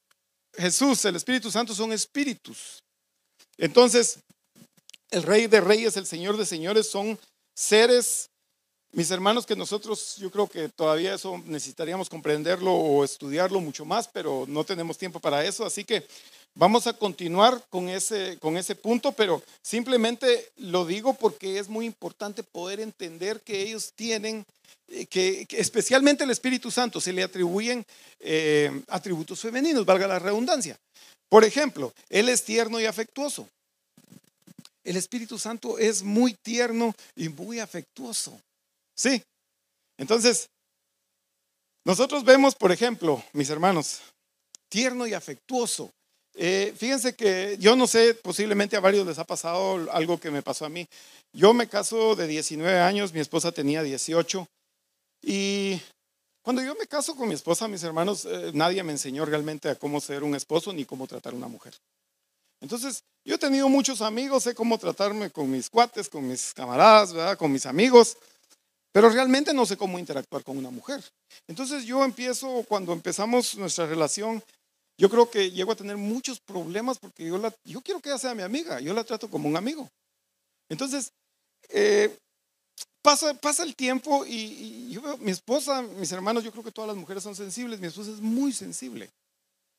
[0.55, 2.83] Jesús, el Espíritu Santo son espíritus.
[3.57, 4.19] Entonces,
[5.11, 7.19] el Rey de Reyes, el Señor de Señores son
[7.55, 8.29] seres
[8.93, 14.07] mis hermanos, que nosotros yo creo que todavía eso necesitaríamos comprenderlo o estudiarlo mucho más,
[14.07, 16.05] pero no tenemos tiempo para eso, así que
[16.55, 21.85] vamos a continuar con ese, con ese punto, pero simplemente lo digo porque es muy
[21.85, 24.45] importante poder entender que ellos tienen,
[24.87, 27.85] eh, que, especialmente el Espíritu Santo se le atribuyen
[28.19, 30.77] eh, atributos femeninos, valga la redundancia.
[31.29, 33.47] Por ejemplo, Él es tierno y afectuoso.
[34.83, 38.39] El Espíritu Santo es muy tierno y muy afectuoso.
[38.95, 39.23] Sí.
[39.97, 40.49] Entonces,
[41.85, 44.01] nosotros vemos, por ejemplo, mis hermanos,
[44.69, 45.89] tierno y afectuoso.
[46.35, 50.41] Eh, fíjense que yo no sé, posiblemente a varios les ha pasado algo que me
[50.41, 50.87] pasó a mí.
[51.31, 54.47] Yo me caso de 19 años, mi esposa tenía 18
[55.21, 55.79] y
[56.41, 59.75] cuando yo me caso con mi esposa, mis hermanos, eh, nadie me enseñó realmente a
[59.75, 61.73] cómo ser un esposo ni cómo tratar a una mujer.
[62.59, 67.37] Entonces, yo he tenido muchos amigos, sé cómo tratarme con mis cuates, con mis camaradas,
[67.37, 68.17] con mis amigos,
[68.91, 71.03] pero realmente no sé cómo interactuar con una mujer.
[71.47, 74.43] Entonces yo empiezo, cuando empezamos nuestra relación,
[74.97, 78.17] yo creo que llego a tener muchos problemas porque yo, la, yo quiero que ella
[78.17, 79.89] sea mi amiga, yo la trato como un amigo.
[80.69, 81.11] Entonces,
[81.69, 82.15] eh,
[83.01, 86.71] pasa, pasa el tiempo y, y yo veo, mi esposa, mis hermanos, yo creo que
[86.71, 89.09] todas las mujeres son sensibles, mi esposa es muy sensible.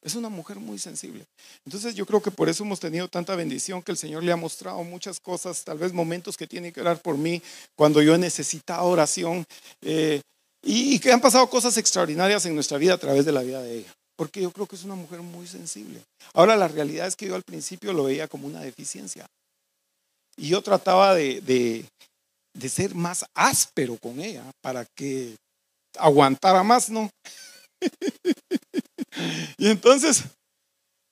[0.05, 1.25] Es una mujer muy sensible.
[1.65, 4.37] Entonces yo creo que por eso hemos tenido tanta bendición que el Señor le ha
[4.37, 7.41] mostrado muchas cosas, tal vez momentos que tiene que orar por mí
[7.75, 9.47] cuando yo he necesitado oración
[9.81, 10.21] eh,
[10.63, 13.79] y, que han pasado cosas extraordinarias en nuestra vida a través de la vida de
[13.79, 13.95] ella.
[14.17, 16.01] Porque yo creo que es una mujer muy sensible.
[16.33, 19.27] Ahora la realidad es que yo al principio lo veía como una deficiencia.
[20.37, 21.41] Y yo trataba de,
[22.55, 25.35] de ser más áspero con ella para que
[25.99, 27.11] aguantara más, ¿no?
[29.59, 30.25] y entonces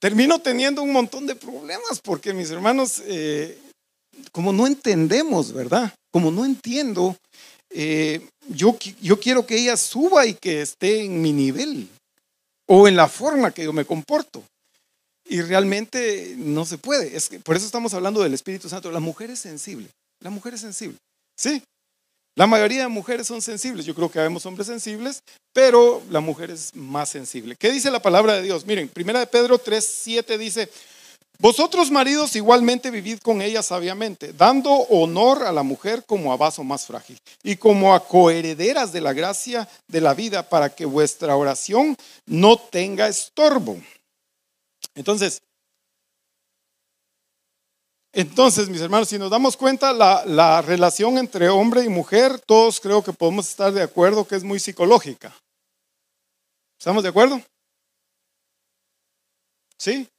[0.00, 3.58] termino teniendo un montón de problemas porque mis hermanos, eh,
[4.32, 5.94] como no entendemos, ¿verdad?
[6.12, 7.16] Como no entiendo,
[7.70, 11.88] eh, yo, yo quiero que ella suba y que esté en mi nivel
[12.74, 14.42] o en la forma que yo me comporto.
[15.28, 17.14] Y realmente no se puede.
[17.14, 18.90] Es que por eso estamos hablando del Espíritu Santo.
[18.90, 19.88] La mujer es sensible.
[20.20, 20.96] La mujer es sensible.
[21.36, 21.62] Sí,
[22.34, 23.84] la mayoría de mujeres son sensibles.
[23.84, 25.20] Yo creo que vemos hombres sensibles,
[25.52, 27.56] pero la mujer es más sensible.
[27.58, 28.64] ¿Qué dice la palabra de Dios?
[28.64, 30.70] Miren, primera de Pedro 3, 7 dice,
[31.38, 36.62] vosotros maridos igualmente vivid con ella sabiamente, dando honor a la mujer como a vaso
[36.62, 41.36] más frágil y como a coherederas de la gracia de la vida para que vuestra
[41.36, 43.76] oración no tenga estorbo.
[44.94, 45.42] Entonces,
[48.14, 52.78] Entonces, mis hermanos, si nos damos cuenta, la, la, relación entre hombre y mujer, todos
[52.78, 55.34] creo que podemos estar de acuerdo que es muy psicológica.
[56.78, 57.40] ¿Estamos de acuerdo?
[59.78, 60.11] ¿Sí?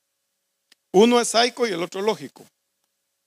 [0.94, 2.46] Uno es psico y el otro lógico.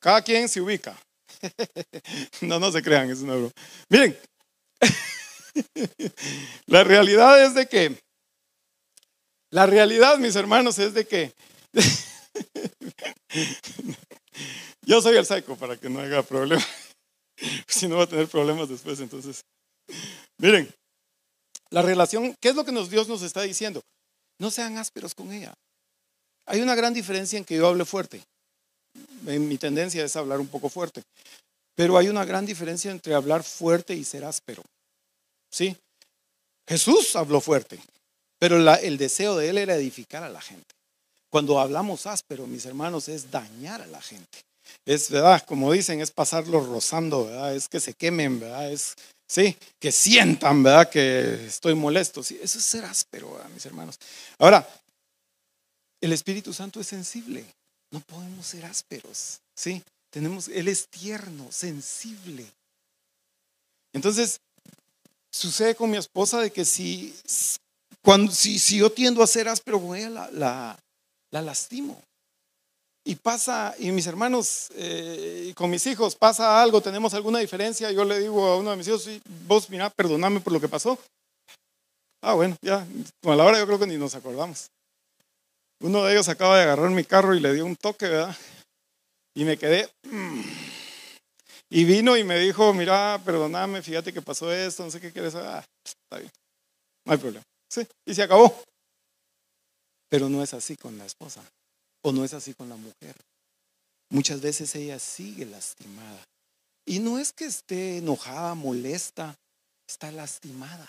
[0.00, 0.96] Cada quien se ubica.
[2.42, 3.52] no, no se crean, es una broma.
[3.88, 4.18] Miren,
[6.66, 7.98] la realidad es de que,
[9.50, 11.34] la realidad, mis hermanos, es de que
[14.82, 16.64] yo soy el psycho para que no haya problema.
[17.66, 19.44] si no va a tener problemas después, entonces.
[20.38, 20.72] Miren,
[21.70, 23.82] la relación, ¿qué es lo que nos, Dios nos está diciendo?
[24.38, 25.54] No sean ásperos con ella.
[26.46, 28.22] Hay una gran diferencia en que yo hable fuerte.
[29.22, 31.02] Mi tendencia es hablar un poco fuerte.
[31.74, 34.62] Pero hay una gran diferencia entre hablar fuerte y ser áspero.
[35.50, 35.76] ¿Sí?
[36.66, 37.78] Jesús habló fuerte,
[38.38, 40.74] pero el deseo de él era edificar a la gente.
[41.30, 44.38] Cuando hablamos áspero, mis hermanos, es dañar a la gente.
[44.84, 45.44] Es, ¿verdad?
[45.46, 47.54] Como dicen, es pasarlo rozando, ¿verdad?
[47.54, 48.72] Es que se quemen, ¿verdad?
[48.72, 48.94] Es,
[49.28, 50.90] sí, que sientan, ¿verdad?
[50.90, 52.22] Que estoy molesto.
[52.22, 53.96] Sí, eso es ser áspero, mis hermanos.
[54.38, 54.66] Ahora,
[56.00, 57.44] el Espíritu Santo es sensible.
[57.90, 59.82] No podemos ser ásperos, ¿sí?
[60.10, 62.46] Tenemos, Él es tierno, sensible.
[63.92, 64.40] Entonces,
[65.30, 67.14] sucede con mi esposa de que si,
[68.02, 70.78] cuando, si, si yo tiendo a ser áspero con ella, la,
[71.30, 72.00] la, lastimo.
[73.04, 77.92] Y pasa, y mis hermanos, eh, y con mis hijos, pasa algo, tenemos alguna diferencia,
[77.92, 79.08] yo le digo a uno de mis hijos,
[79.46, 80.98] vos, mira, perdóname por lo que pasó.
[82.20, 82.84] Ah, bueno, ya,
[83.22, 84.70] con la hora yo creo que ni nos acordamos.
[85.80, 88.36] Uno de ellos acaba de agarrar mi carro y le dio un toque, ¿verdad?
[89.34, 89.90] Y me quedé.
[90.04, 90.42] Mm".
[91.68, 95.34] Y vino y me dijo, mira, perdóname, fíjate que pasó esto, no sé qué quieres.
[95.34, 96.30] Ah, está bien,
[97.04, 97.44] no hay problema.
[97.68, 98.62] Sí, y se acabó.
[100.08, 101.42] Pero no es así con la esposa,
[102.02, 103.16] o no es así con la mujer.
[104.10, 106.24] Muchas veces ella sigue lastimada.
[106.86, 109.34] Y no es que esté enojada, molesta,
[109.88, 110.86] está lastimada.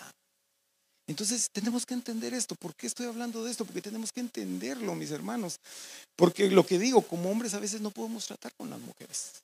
[1.08, 2.54] Entonces tenemos que entender esto.
[2.54, 3.64] ¿Por qué estoy hablando de esto?
[3.64, 5.58] Porque tenemos que entenderlo, mis hermanos.
[6.14, 9.42] Porque lo que digo, como hombres a veces no podemos tratar con las mujeres.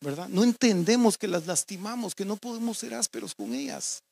[0.00, 0.28] ¿Verdad?
[0.28, 4.02] No entendemos que las lastimamos, que no podemos ser ásperos con ellas.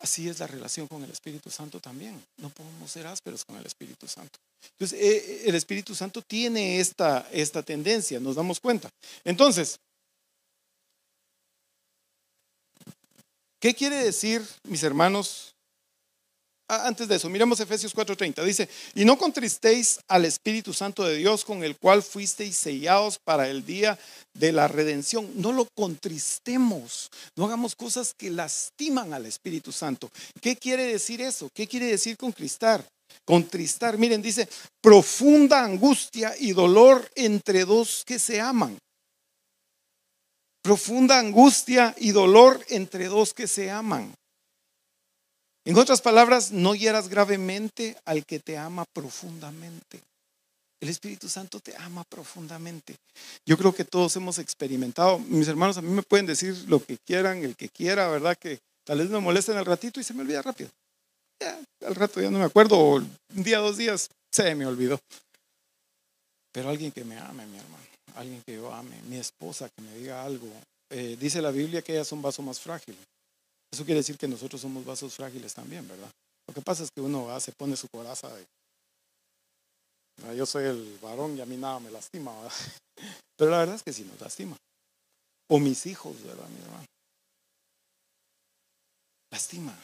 [0.00, 2.20] Así es la relación con el Espíritu Santo también.
[2.38, 4.36] No podemos ser ásperos con el Espíritu Santo.
[4.72, 8.90] Entonces, eh, el Espíritu Santo tiene esta, esta tendencia, nos damos cuenta.
[9.24, 9.78] Entonces,
[13.60, 15.54] ¿qué quiere decir, mis hermanos,
[16.68, 18.44] antes de eso, miremos Efesios 4:30.
[18.44, 23.48] Dice, y no contristéis al Espíritu Santo de Dios con el cual fuisteis sellados para
[23.48, 23.98] el día
[24.34, 25.30] de la redención.
[25.34, 30.10] No lo contristemos, no hagamos cosas que lastiman al Espíritu Santo.
[30.40, 31.48] ¿Qué quiere decir eso?
[31.54, 32.84] ¿Qué quiere decir contristar?
[33.24, 34.48] Contristar, miren, dice,
[34.82, 38.78] profunda angustia y dolor entre dos que se aman.
[40.62, 44.12] Profunda angustia y dolor entre dos que se aman.
[45.64, 50.00] En otras palabras, no hieras gravemente al que te ama profundamente.
[50.80, 52.96] El Espíritu Santo te ama profundamente.
[53.44, 56.96] Yo creo que todos hemos experimentado, mis hermanos a mí me pueden decir lo que
[57.04, 58.36] quieran, el que quiera, ¿verdad?
[58.38, 60.70] Que tal vez me molesten al ratito y se me olvida rápido.
[61.84, 65.00] Al rato ya no me acuerdo, o un día, dos días, se me olvidó.
[66.52, 67.84] Pero alguien que me ame, mi hermano,
[68.14, 70.48] alguien que yo ame, mi esposa que me diga algo.
[70.90, 72.96] Eh, dice la Biblia que ella es un vaso más frágil.
[73.70, 76.10] Eso quiere decir que nosotros somos vasos frágiles también, ¿verdad?
[76.46, 78.46] Lo que pasa es que uno se pone su coraza de,
[80.36, 82.56] yo soy el varón y a mí nada me lastima, ¿verdad?
[83.36, 84.56] Pero la verdad es que sí nos lastima.
[85.48, 86.86] O mis hijos, ¿verdad, mi hermano?
[89.30, 89.78] Lastima,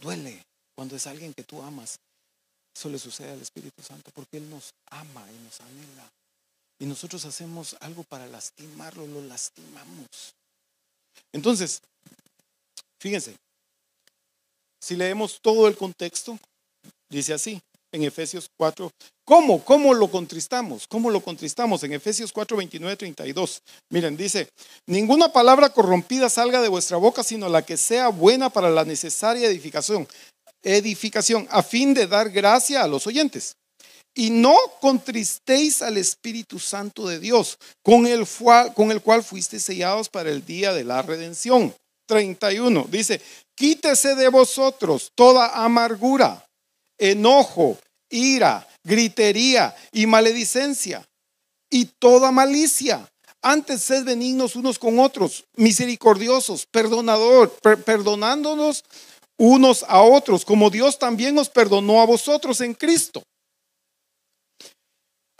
[0.00, 0.42] duele
[0.74, 1.96] cuando es alguien que tú amas.
[2.74, 6.10] Eso le sucede al Espíritu Santo porque Él nos ama y nos anhela.
[6.78, 10.34] Y nosotros hacemos algo para lastimarlo, lo lastimamos.
[11.32, 11.80] Entonces,
[13.00, 13.36] Fíjense,
[14.80, 16.38] si leemos todo el contexto,
[17.10, 17.60] dice así,
[17.92, 18.90] en Efesios 4.
[19.24, 19.64] ¿Cómo?
[19.64, 20.86] ¿Cómo lo contristamos?
[20.86, 21.82] ¿Cómo lo contristamos?
[21.82, 23.62] En Efesios 4, 29, 32.
[23.90, 24.48] Miren, dice,
[24.86, 29.48] ninguna palabra corrompida salga de vuestra boca, sino la que sea buena para la necesaria
[29.48, 30.06] edificación,
[30.62, 33.56] edificación, a fin de dar gracia a los oyentes.
[34.14, 38.26] Y no contristéis al Espíritu Santo de Dios, con el,
[38.74, 41.74] con el cual fuiste sellados para el día de la redención.
[42.06, 42.86] 31.
[42.88, 43.20] Dice,
[43.54, 46.44] quítese de vosotros toda amargura,
[46.98, 47.78] enojo,
[48.08, 51.06] ira, gritería y maledicencia
[51.70, 53.08] y toda malicia.
[53.42, 57.50] Antes sed benignos unos con otros, misericordiosos, perdonador,
[57.84, 58.84] perdonándonos
[59.38, 63.22] unos a otros, como Dios también os perdonó a vosotros en Cristo.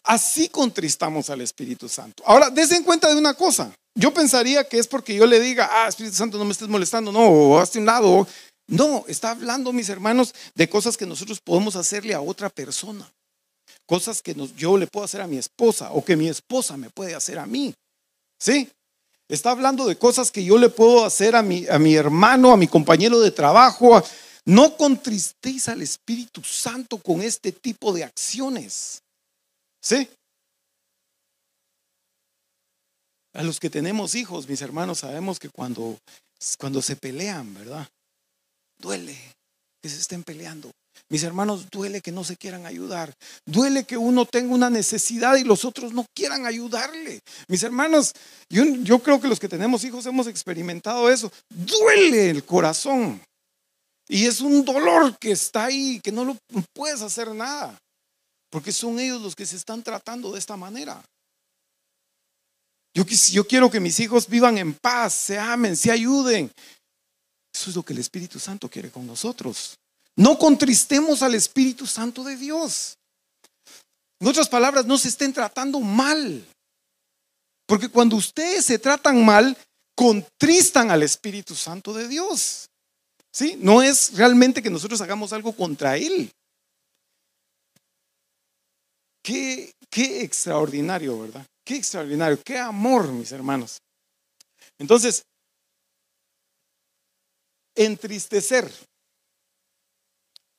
[0.07, 2.23] Así contristamos al Espíritu Santo.
[2.27, 3.73] Ahora, des en cuenta de una cosa.
[3.93, 7.11] Yo pensaría que es porque yo le diga, ah, Espíritu Santo, no me estés molestando,
[7.11, 8.27] no, o hazte un lado.
[8.69, 13.11] No, está hablando, mis hermanos, de cosas que nosotros podemos hacerle a otra persona.
[13.85, 17.17] Cosas que yo le puedo hacer a mi esposa o que mi esposa me puede
[17.17, 17.75] hacer a mí.
[18.39, 18.71] ¿Sí?
[19.29, 22.57] Está hablando de cosas que yo le puedo hacer a mi, a mi hermano, a
[22.57, 24.01] mi compañero de trabajo.
[24.45, 29.03] No contristéis al Espíritu Santo con este tipo de acciones.
[29.87, 30.09] ¿Sí?
[33.35, 35.97] A los que tenemos hijos, mis hermanos, sabemos que cuando,
[36.59, 37.87] cuando se pelean, ¿verdad?
[38.81, 39.17] Duele
[39.81, 40.73] que se estén peleando.
[41.09, 43.15] Mis hermanos, duele que no se quieran ayudar.
[43.45, 47.21] Duele que uno tenga una necesidad y los otros no quieran ayudarle.
[47.47, 48.13] Mis hermanos,
[48.49, 51.31] yo, yo creo que los que tenemos hijos hemos experimentado eso.
[51.49, 53.23] Duele el corazón.
[54.09, 56.37] Y es un dolor que está ahí, que no lo
[56.75, 57.79] puedes hacer nada.
[58.57, 61.05] Porque son ellos los que se están tratando de esta manera.
[62.95, 66.51] Yo, yo quiero que mis hijos vivan en paz, se amen, se ayuden.
[67.55, 69.77] Eso es lo que el Espíritu Santo quiere con nosotros.
[70.17, 72.97] No contristemos al Espíritu Santo de Dios.
[74.21, 76.43] En otras palabras, no se estén tratando mal.
[77.67, 79.55] Porque cuando ustedes se tratan mal,
[79.95, 82.71] contristan al Espíritu Santo de Dios.
[83.31, 83.59] ¿Sí?
[83.61, 86.33] No es realmente que nosotros hagamos algo contra Él.
[89.27, 89.75] Qué,
[90.23, 91.45] extraordinario, ¿verdad?
[91.65, 93.83] Qué extraordinario, qué amor, mis hermanos.
[94.79, 95.25] Entonces,
[97.75, 98.71] entristecer.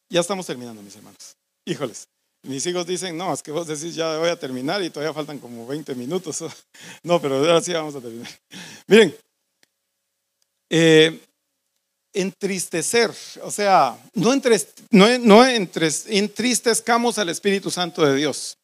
[0.09, 1.37] Ya estamos terminando, mis hermanos.
[1.65, 2.09] Híjoles,
[2.43, 5.39] mis hijos dicen, no, es que vos decís ya voy a terminar y todavía faltan
[5.39, 6.43] como 20 minutos.
[7.03, 8.29] No, pero ahora sí vamos a terminar.
[8.87, 9.15] Miren,
[10.69, 11.21] eh,
[12.21, 13.13] entristecer,
[13.43, 18.57] o sea, no, no, entristezcamos al Espíritu Santo de Dios.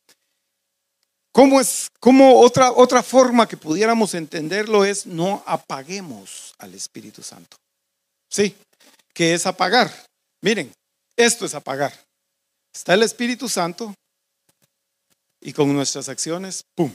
[1.32, 7.58] ¿Cómo es, cómo otra, otra forma que pudiéramos entenderlo es no apaguemos al Espíritu Santo?
[8.30, 8.56] Sí,
[9.14, 9.92] que es apagar.
[10.42, 10.72] Miren,
[11.16, 11.94] esto es apagar.
[12.74, 13.94] Está el Espíritu Santo
[15.42, 16.92] y con nuestras acciones, ¡pum!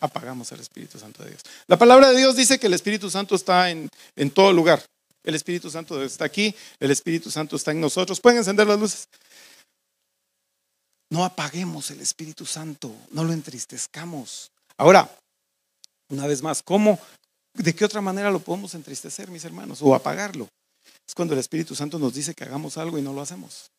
[0.00, 1.42] Apagamos al Espíritu Santo de Dios.
[1.66, 4.84] La palabra de Dios dice que el Espíritu Santo está en, en todo lugar.
[5.24, 8.20] El Espíritu Santo está aquí, el Espíritu Santo está en nosotros.
[8.20, 9.08] ¿Pueden encender las luces?
[11.10, 14.50] No apaguemos el Espíritu Santo, no lo entristezcamos.
[14.76, 15.10] Ahora,
[16.10, 16.98] una vez más, ¿cómo?
[17.54, 19.78] ¿De qué otra manera lo podemos entristecer, mis hermanos?
[19.80, 20.48] O apagarlo.
[21.06, 23.70] Es cuando el Espíritu Santo nos dice que hagamos algo y no lo hacemos.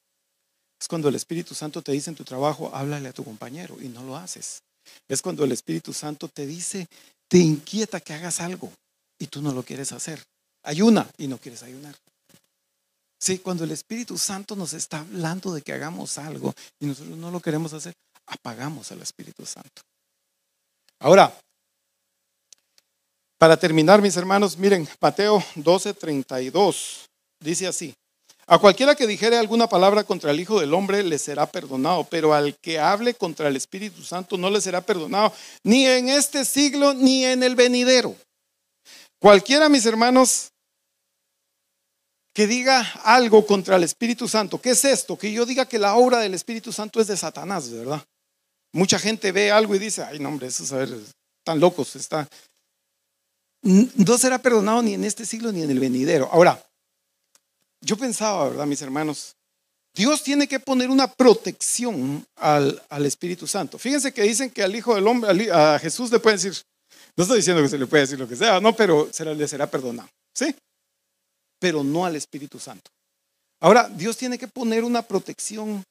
[0.79, 3.87] Es cuando el Espíritu Santo te dice en tu trabajo, háblale a tu compañero y
[3.87, 4.63] no lo haces.
[5.07, 6.87] Es cuando el Espíritu Santo te dice,
[7.27, 8.71] te inquieta que hagas algo
[9.19, 10.23] y tú no lo quieres hacer
[10.65, 11.95] ayuna y no quieres ayunar.
[13.19, 17.31] Sí, cuando el Espíritu Santo nos está hablando de que hagamos algo y nosotros no
[17.31, 17.93] lo queremos hacer,
[18.27, 19.81] apagamos al Espíritu Santo.
[20.99, 21.33] Ahora,
[23.37, 27.05] para terminar, mis hermanos, miren, Mateo 12:32
[27.39, 27.93] dice así:
[28.47, 32.33] A cualquiera que dijere alguna palabra contra el Hijo del Hombre le será perdonado, pero
[32.33, 36.93] al que hable contra el Espíritu Santo no le será perdonado, ni en este siglo
[36.93, 38.15] ni en el venidero.
[39.19, 40.51] Cualquiera, mis hermanos,
[42.35, 44.59] que diga algo contra el Espíritu Santo.
[44.59, 45.17] ¿Qué es esto?
[45.17, 48.03] Que yo diga que la obra del Espíritu Santo es de Satanás, ¿verdad?
[48.73, 51.95] Mucha gente ve algo y dice, ay, no, hombre, eso es, a ver, están locos,
[51.95, 52.27] está.
[53.61, 56.27] No será perdonado ni en este siglo ni en el venidero.
[56.29, 56.61] Ahora,
[57.79, 59.33] yo pensaba, ¿verdad, mis hermanos?
[59.93, 63.79] Dios tiene que poner una protección al, al Espíritu Santo.
[63.79, 66.61] Fíjense que dicen que al Hijo del Hombre, a Jesús le pueden decir,
[67.15, 69.47] no estoy diciendo que se le puede decir lo que sea, no, pero se le
[69.47, 70.09] será perdonado.
[70.33, 70.53] ¿Sí?
[71.59, 72.91] Pero no al Espíritu Santo.
[73.59, 75.83] Ahora, Dios tiene que poner una protección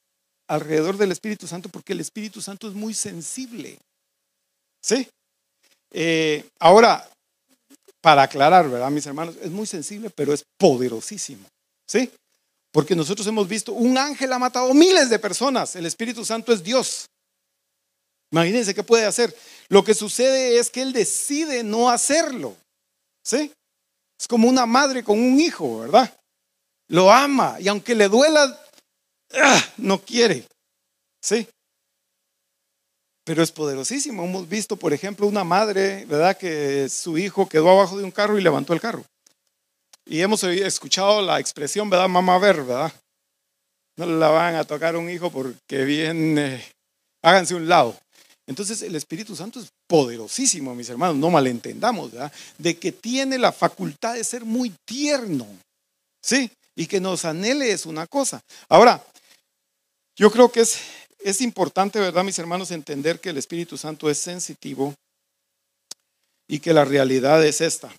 [0.47, 3.79] alrededor del Espíritu Santo porque el Espíritu Santo es muy sensible.
[4.81, 5.09] ¿Sí?
[5.91, 7.09] Eh, ahora,
[8.01, 9.37] para aclarar, ¿verdad, mis hermanos?
[9.41, 11.47] Es muy sensible, pero es poderosísimo.
[11.87, 12.11] ¿Sí?
[12.71, 16.63] Porque nosotros hemos visto, un ángel ha matado miles de personas, el Espíritu Santo es
[16.63, 17.07] Dios.
[18.33, 19.35] Imagínense qué puede hacer.
[19.69, 22.57] Lo que sucede es que Él decide no hacerlo.
[23.23, 23.53] ¿Sí?
[24.25, 26.11] Es como una madre con un hijo, ¿verdad?
[26.89, 28.59] Lo ama y aunque le duela,
[29.35, 29.63] ¡ah!
[29.77, 30.47] no quiere.
[31.21, 31.47] ¿Sí?
[33.23, 34.25] Pero es poderosísimo.
[34.25, 36.39] Hemos visto, por ejemplo, una madre, ¿verdad?
[36.39, 39.05] Que su hijo quedó abajo de un carro y levantó el carro.
[40.07, 42.09] Y hemos escuchado la expresión, ¿verdad?
[42.09, 42.95] Mamá ver, ¿verdad?
[43.99, 46.65] No la van a tocar un hijo porque viene,
[47.23, 47.95] háganse un lado.
[48.47, 52.33] Entonces el Espíritu Santo es poderosísimo, mis hermanos, no malentendamos, ¿verdad?
[52.59, 55.47] De que tiene la facultad de ser muy tierno,
[56.21, 56.51] ¿sí?
[56.75, 58.43] Y que nos anhele es una cosa.
[58.69, 59.01] Ahora,
[60.17, 60.81] yo creo que es
[61.21, 64.95] es importante, ¿verdad, mis hermanos, entender que el Espíritu Santo es sensitivo
[66.49, 67.95] y que la realidad es esta.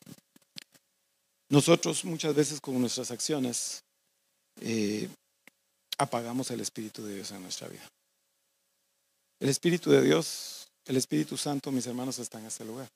[1.50, 3.82] Nosotros muchas veces con nuestras acciones
[4.60, 5.08] eh,
[5.98, 7.88] apagamos el Espíritu de Dios en nuestra vida.
[9.40, 12.88] El Espíritu de Dios, el Espíritu Santo, mis hermanos, está en este lugar.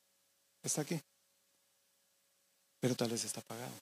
[0.64, 1.00] Está aquí.
[2.80, 3.74] Pero tal vez está apagado.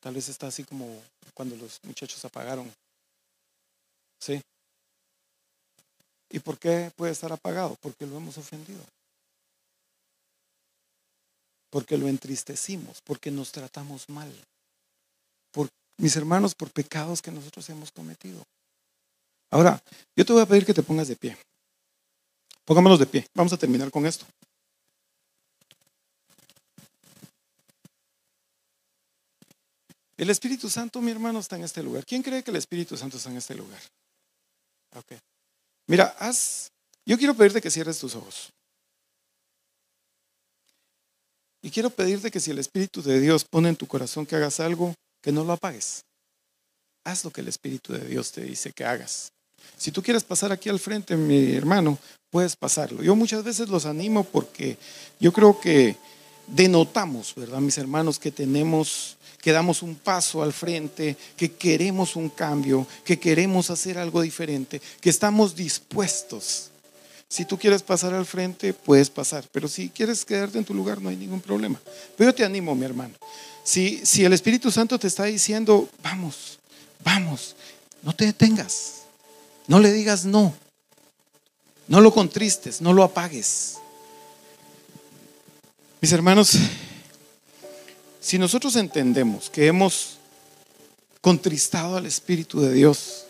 [0.00, 1.02] Tal vez está así como
[1.34, 2.72] cuando los muchachos apagaron.
[4.18, 4.40] ¿Sí?
[6.30, 7.76] ¿Y por qué puede estar apagado?
[7.80, 8.82] Porque lo hemos ofendido.
[11.70, 14.32] Porque lo entristecimos, porque nos tratamos mal.
[15.52, 18.44] Por, mis hermanos, por pecados que nosotros hemos cometido.
[19.50, 19.82] Ahora,
[20.14, 21.36] yo te voy a pedir que te pongas de pie.
[22.64, 23.26] Pongámonos de pie.
[23.34, 24.26] Vamos a terminar con esto.
[30.16, 32.04] El Espíritu Santo, mi hermano, está en este lugar.
[32.04, 33.80] ¿Quién cree que el Espíritu Santo está en este lugar?
[34.94, 35.12] Ok.
[35.86, 36.70] Mira, haz.
[37.06, 38.52] Yo quiero pedirte que cierres tus ojos.
[41.62, 44.60] Y quiero pedirte que si el Espíritu de Dios pone en tu corazón que hagas
[44.60, 46.04] algo, que no lo apagues.
[47.04, 49.32] Haz lo que el Espíritu de Dios te dice que hagas.
[49.76, 51.98] Si tú quieres pasar aquí al frente, mi hermano,
[52.30, 53.02] puedes pasarlo.
[53.02, 54.76] Yo muchas veces los animo porque
[55.18, 55.96] yo creo que
[56.46, 62.28] denotamos, ¿verdad, mis hermanos, que tenemos que damos un paso al frente, que queremos un
[62.28, 66.70] cambio, que queremos hacer algo diferente, que estamos dispuestos.
[67.28, 71.00] Si tú quieres pasar al frente, puedes pasar, pero si quieres quedarte en tu lugar,
[71.00, 71.80] no hay ningún problema.
[72.16, 73.14] Pero yo te animo, mi hermano.
[73.62, 76.58] Si, si el Espíritu Santo te está diciendo, vamos,
[77.04, 77.54] vamos,
[78.02, 78.99] no te detengas,
[79.70, 80.52] no le digas no,
[81.86, 83.76] no lo contristes, no lo apagues.
[86.00, 86.58] Mis hermanos,
[88.20, 90.16] si nosotros entendemos que hemos
[91.20, 93.26] contristado al Espíritu de Dios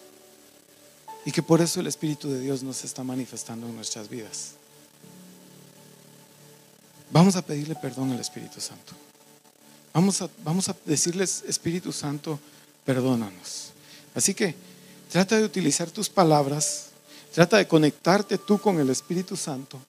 [1.26, 4.52] y que por eso el Espíritu de Dios nos está manifestando en nuestras vidas,
[7.10, 8.94] vamos a pedirle perdón al Espíritu Santo.
[9.92, 12.40] Vamos a, vamos a decirles, Espíritu Santo,
[12.86, 13.72] perdónanos.
[14.14, 14.69] Así que
[15.10, 16.90] trata de utilizar tus palabras,
[17.34, 19.80] trata de conectarte tú con el Espíritu Santo.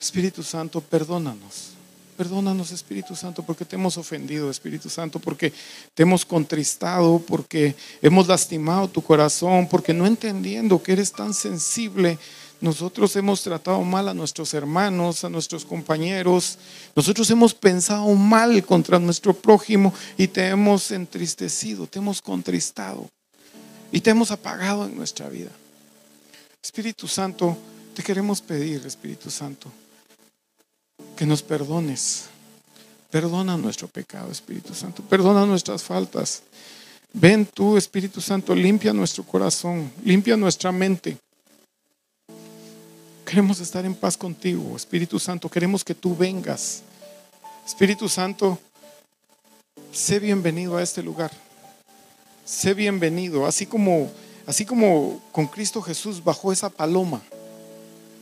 [0.00, 1.72] Espíritu Santo, perdónanos.
[2.16, 5.52] Perdónanos, Espíritu Santo, porque te hemos ofendido, Espíritu Santo, porque
[5.94, 12.18] te hemos contristado, porque hemos lastimado tu corazón, porque no entendiendo que eres tan sensible,
[12.60, 16.58] nosotros hemos tratado mal a nuestros hermanos, a nuestros compañeros,
[16.96, 23.08] nosotros hemos pensado mal contra nuestro prójimo y te hemos entristecido, te hemos contristado
[23.92, 25.50] y te hemos apagado en nuestra vida.
[26.62, 27.56] Espíritu Santo,
[27.94, 29.70] te queremos pedir, Espíritu Santo
[31.18, 32.26] que nos perdones.
[33.10, 35.02] Perdona nuestro pecado, Espíritu Santo.
[35.02, 36.42] Perdona nuestras faltas.
[37.12, 41.16] Ven tú, Espíritu Santo, limpia nuestro corazón, limpia nuestra mente.
[43.24, 45.48] Queremos estar en paz contigo, Espíritu Santo.
[45.48, 46.82] Queremos que tú vengas.
[47.66, 48.58] Espíritu Santo,
[49.90, 51.32] sé bienvenido a este lugar.
[52.48, 54.10] Sé bienvenido, así como
[54.46, 57.20] así como con Cristo Jesús bajó esa paloma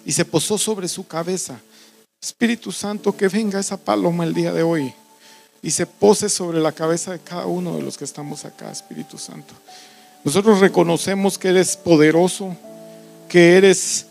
[0.04, 1.60] y se posó sobre su cabeza.
[2.20, 4.92] Espíritu Santo, que venga esa paloma el día de hoy
[5.62, 9.16] y se pose sobre la cabeza de cada uno de los que estamos acá, Espíritu
[9.16, 9.54] Santo.
[10.24, 12.56] Nosotros reconocemos que eres poderoso,
[13.28, 14.06] que eres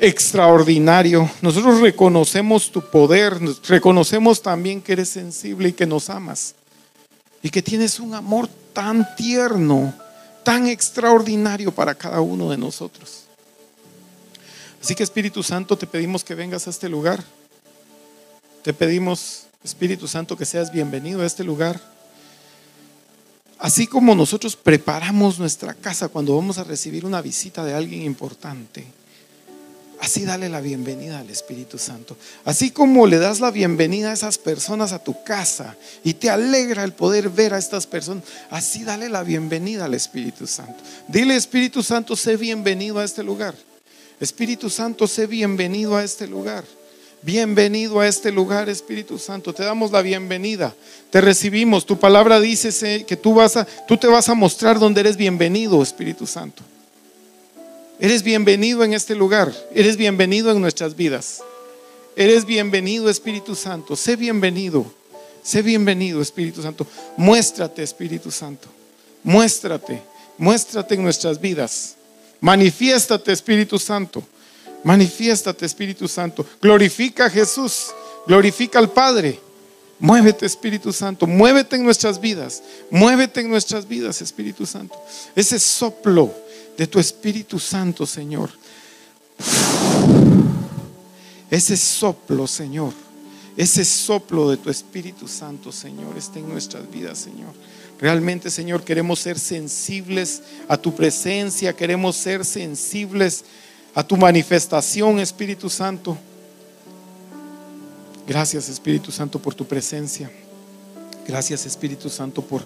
[0.00, 1.28] extraordinario.
[1.42, 3.38] Nosotros reconocemos tu poder,
[3.68, 6.54] reconocemos también que eres sensible y que nos amas
[7.42, 9.94] y que tienes un amor tan tierno,
[10.42, 13.22] tan extraordinario para cada uno de nosotros.
[14.82, 17.24] Así que Espíritu Santo, te pedimos que vengas a este lugar.
[18.62, 21.80] Te pedimos, Espíritu Santo, que seas bienvenido a este lugar.
[23.58, 28.84] Así como nosotros preparamos nuestra casa cuando vamos a recibir una visita de alguien importante,
[30.00, 32.16] así dale la bienvenida al Espíritu Santo.
[32.44, 36.84] Así como le das la bienvenida a esas personas a tu casa y te alegra
[36.84, 40.82] el poder ver a estas personas, así dale la bienvenida al Espíritu Santo.
[41.08, 43.54] Dile, Espíritu Santo, sé bienvenido a este lugar.
[44.20, 46.64] Espíritu Santo, sé bienvenido a este lugar.
[47.22, 49.54] Bienvenido a este lugar, Espíritu Santo.
[49.54, 50.74] Te damos la bienvenida.
[51.08, 51.86] Te recibimos.
[51.86, 55.82] Tu palabra dice que tú vas a tú te vas a mostrar donde eres bienvenido,
[55.82, 56.62] Espíritu Santo.
[58.00, 59.54] Eres bienvenido en este lugar.
[59.72, 61.42] Eres bienvenido en nuestras vidas.
[62.16, 63.94] Eres bienvenido, Espíritu Santo.
[63.94, 64.84] Sé bienvenido.
[65.42, 66.86] Sé bienvenido, Espíritu Santo.
[67.16, 68.68] Muéstrate, Espíritu Santo.
[69.22, 70.02] Muéstrate.
[70.36, 71.94] Muéstrate en nuestras vidas.
[72.40, 74.24] Manifiéstate, Espíritu Santo.
[74.82, 76.44] Manifiéstate, Espíritu Santo.
[76.60, 77.92] Glorifica a Jesús.
[78.26, 79.38] Glorifica al Padre.
[80.00, 81.28] Muévete, Espíritu Santo.
[81.28, 82.60] Muévete en nuestras vidas.
[82.90, 85.00] Muévete en nuestras vidas, Espíritu Santo.
[85.36, 86.43] Ese soplo
[86.76, 88.50] de tu Espíritu Santo, Señor.
[91.50, 92.92] Ese soplo, Señor,
[93.56, 97.52] ese soplo de tu Espíritu Santo, Señor, está en nuestras vidas, Señor.
[98.00, 103.44] Realmente, Señor, queremos ser sensibles a tu presencia, queremos ser sensibles
[103.94, 106.18] a tu manifestación, Espíritu Santo.
[108.26, 110.30] Gracias, Espíritu Santo, por tu presencia.
[111.26, 112.64] Gracias, Espíritu Santo, por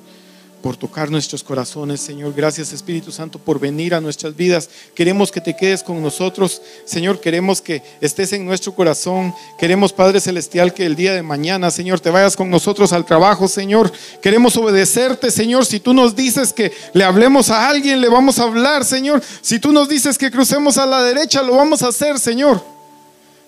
[0.63, 2.35] por tocar nuestros corazones, Señor.
[2.35, 4.69] Gracias, Espíritu Santo, por venir a nuestras vidas.
[4.95, 7.21] Queremos que te quedes con nosotros, Señor.
[7.21, 9.35] Queremos que estés en nuestro corazón.
[9.59, 13.47] Queremos, Padre Celestial, que el día de mañana, Señor, te vayas con nosotros al trabajo,
[13.47, 13.93] Señor.
[14.21, 15.65] Queremos obedecerte, Señor.
[15.65, 19.23] Si tú nos dices que le hablemos a alguien, le vamos a hablar, Señor.
[19.41, 22.63] Si tú nos dices que crucemos a la derecha, lo vamos a hacer, Señor.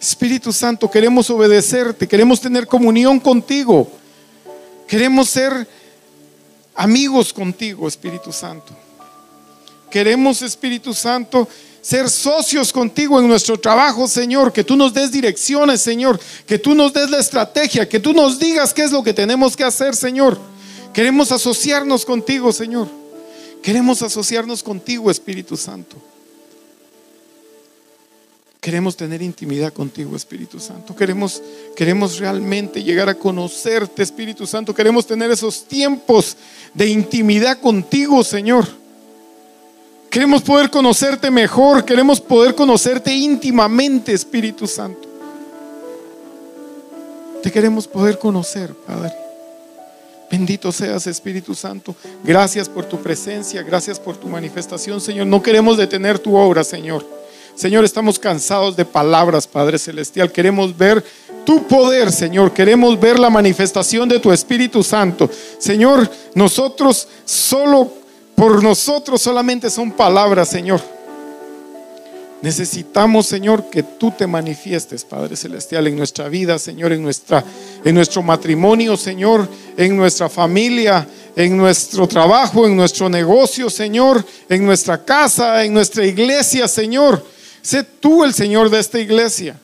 [0.00, 3.90] Espíritu Santo, queremos obedecerte, queremos tener comunión contigo.
[4.86, 5.68] Queremos ser
[6.74, 8.72] amigos contigo, Espíritu Santo.
[9.90, 11.48] Queremos, Espíritu Santo,
[11.82, 14.52] ser socios contigo en nuestro trabajo, Señor.
[14.52, 16.20] Que tú nos des direcciones, Señor.
[16.46, 17.88] Que tú nos des la estrategia.
[17.88, 20.38] Que tú nos digas qué es lo que tenemos que hacer, Señor.
[20.92, 22.88] Queremos asociarnos contigo, Señor.
[23.62, 25.96] Queremos asociarnos contigo, Espíritu Santo.
[28.60, 30.94] Queremos tener intimidad contigo, Espíritu Santo.
[30.94, 31.42] Queremos,
[31.74, 34.74] queremos realmente llegar a conocerte, Espíritu Santo.
[34.74, 36.36] Queremos tener esos tiempos
[36.74, 38.66] de intimidad contigo, Señor.
[40.10, 41.86] Queremos poder conocerte mejor.
[41.86, 45.08] Queremos poder conocerte íntimamente, Espíritu Santo.
[47.42, 49.14] Te queremos poder conocer, Padre.
[50.30, 51.96] Bendito seas, Espíritu Santo.
[52.22, 53.62] Gracias por tu presencia.
[53.62, 55.26] Gracias por tu manifestación, Señor.
[55.26, 57.19] No queremos detener tu obra, Señor.
[57.60, 60.32] Señor, estamos cansados de palabras, Padre Celestial.
[60.32, 61.04] Queremos ver
[61.44, 62.54] tu poder, Señor.
[62.54, 65.28] Queremos ver la manifestación de tu Espíritu Santo.
[65.58, 67.92] Señor, nosotros solo,
[68.34, 70.80] por nosotros solamente son palabras, Señor.
[72.40, 77.44] Necesitamos, Señor, que tú te manifiestes, Padre Celestial, en nuestra vida, Señor, en, nuestra,
[77.84, 79.46] en nuestro matrimonio, Señor,
[79.76, 81.06] en nuestra familia,
[81.36, 87.22] en nuestro trabajo, en nuestro negocio, Señor, en nuestra casa, en nuestra iglesia, Señor.
[87.62, 89.56] Sé tú el Señor de esta iglesia.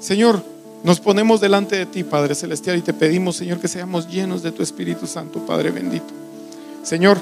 [0.00, 0.42] Señor,
[0.82, 4.50] nos ponemos delante de ti, Padre Celestial, y te pedimos, Señor, que seamos llenos de
[4.50, 6.06] tu Espíritu Santo, Padre bendito.
[6.82, 7.18] Señor,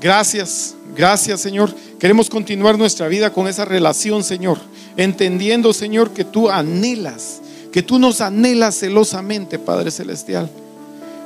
[0.00, 1.72] gracias, gracias, Señor.
[2.00, 4.58] Queremos continuar nuestra vida con esa relación, Señor,
[4.96, 7.40] entendiendo, Señor, que tú anhelas,
[7.70, 10.50] que tú nos anhelas celosamente, Padre Celestial.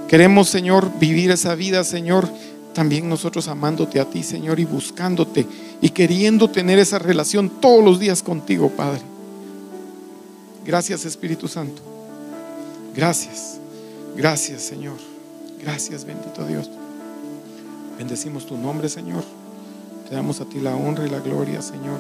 [0.09, 2.29] Queremos, Señor, vivir esa vida, Señor,
[2.75, 5.47] también nosotros amándote a ti, Señor, y buscándote
[5.85, 9.03] y queriendo tener esa relación todos los días contigo, Padre.
[10.65, 11.83] Gracias, Espíritu Santo.
[12.97, 13.59] Gracias.
[14.17, 14.97] Gracias, Señor.
[15.61, 16.71] Gracias, bendito Dios.
[17.99, 19.25] Bendecimos tu nombre, Señor.
[20.09, 21.99] Te damos a ti la honra y la gloria, Señor.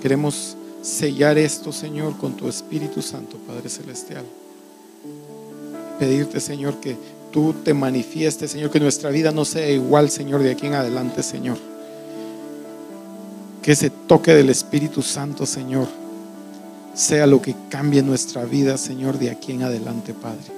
[0.00, 4.24] Queremos sellar esto, Señor, con tu Espíritu Santo, Padre Celestial.
[5.98, 6.96] Pedirte, Señor, que
[7.32, 11.24] tú te manifiestes, Señor, que nuestra vida no sea igual, Señor, de aquí en adelante,
[11.24, 11.73] Señor.
[13.64, 15.88] Que ese toque del Espíritu Santo, Señor,
[16.94, 20.52] sea lo que cambie nuestra vida, Señor, de aquí en adelante, Padre.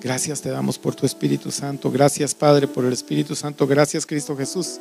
[0.00, 1.90] Gracias te damos por tu Espíritu Santo.
[1.90, 3.66] Gracias, Padre, por el Espíritu Santo.
[3.66, 4.80] Gracias, Cristo Jesús,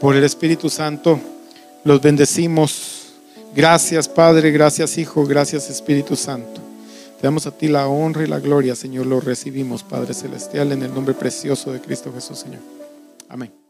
[0.00, 1.20] por el Espíritu Santo.
[1.84, 3.12] Los bendecimos.
[3.54, 4.50] Gracias, Padre.
[4.50, 5.26] Gracias, Hijo.
[5.26, 6.62] Gracias, Espíritu Santo.
[7.20, 9.04] Te damos a ti la honra y la gloria, Señor.
[9.04, 12.60] Lo recibimos, Padre Celestial, en el nombre precioso de Cristo Jesús, Señor.
[13.28, 13.69] Amén.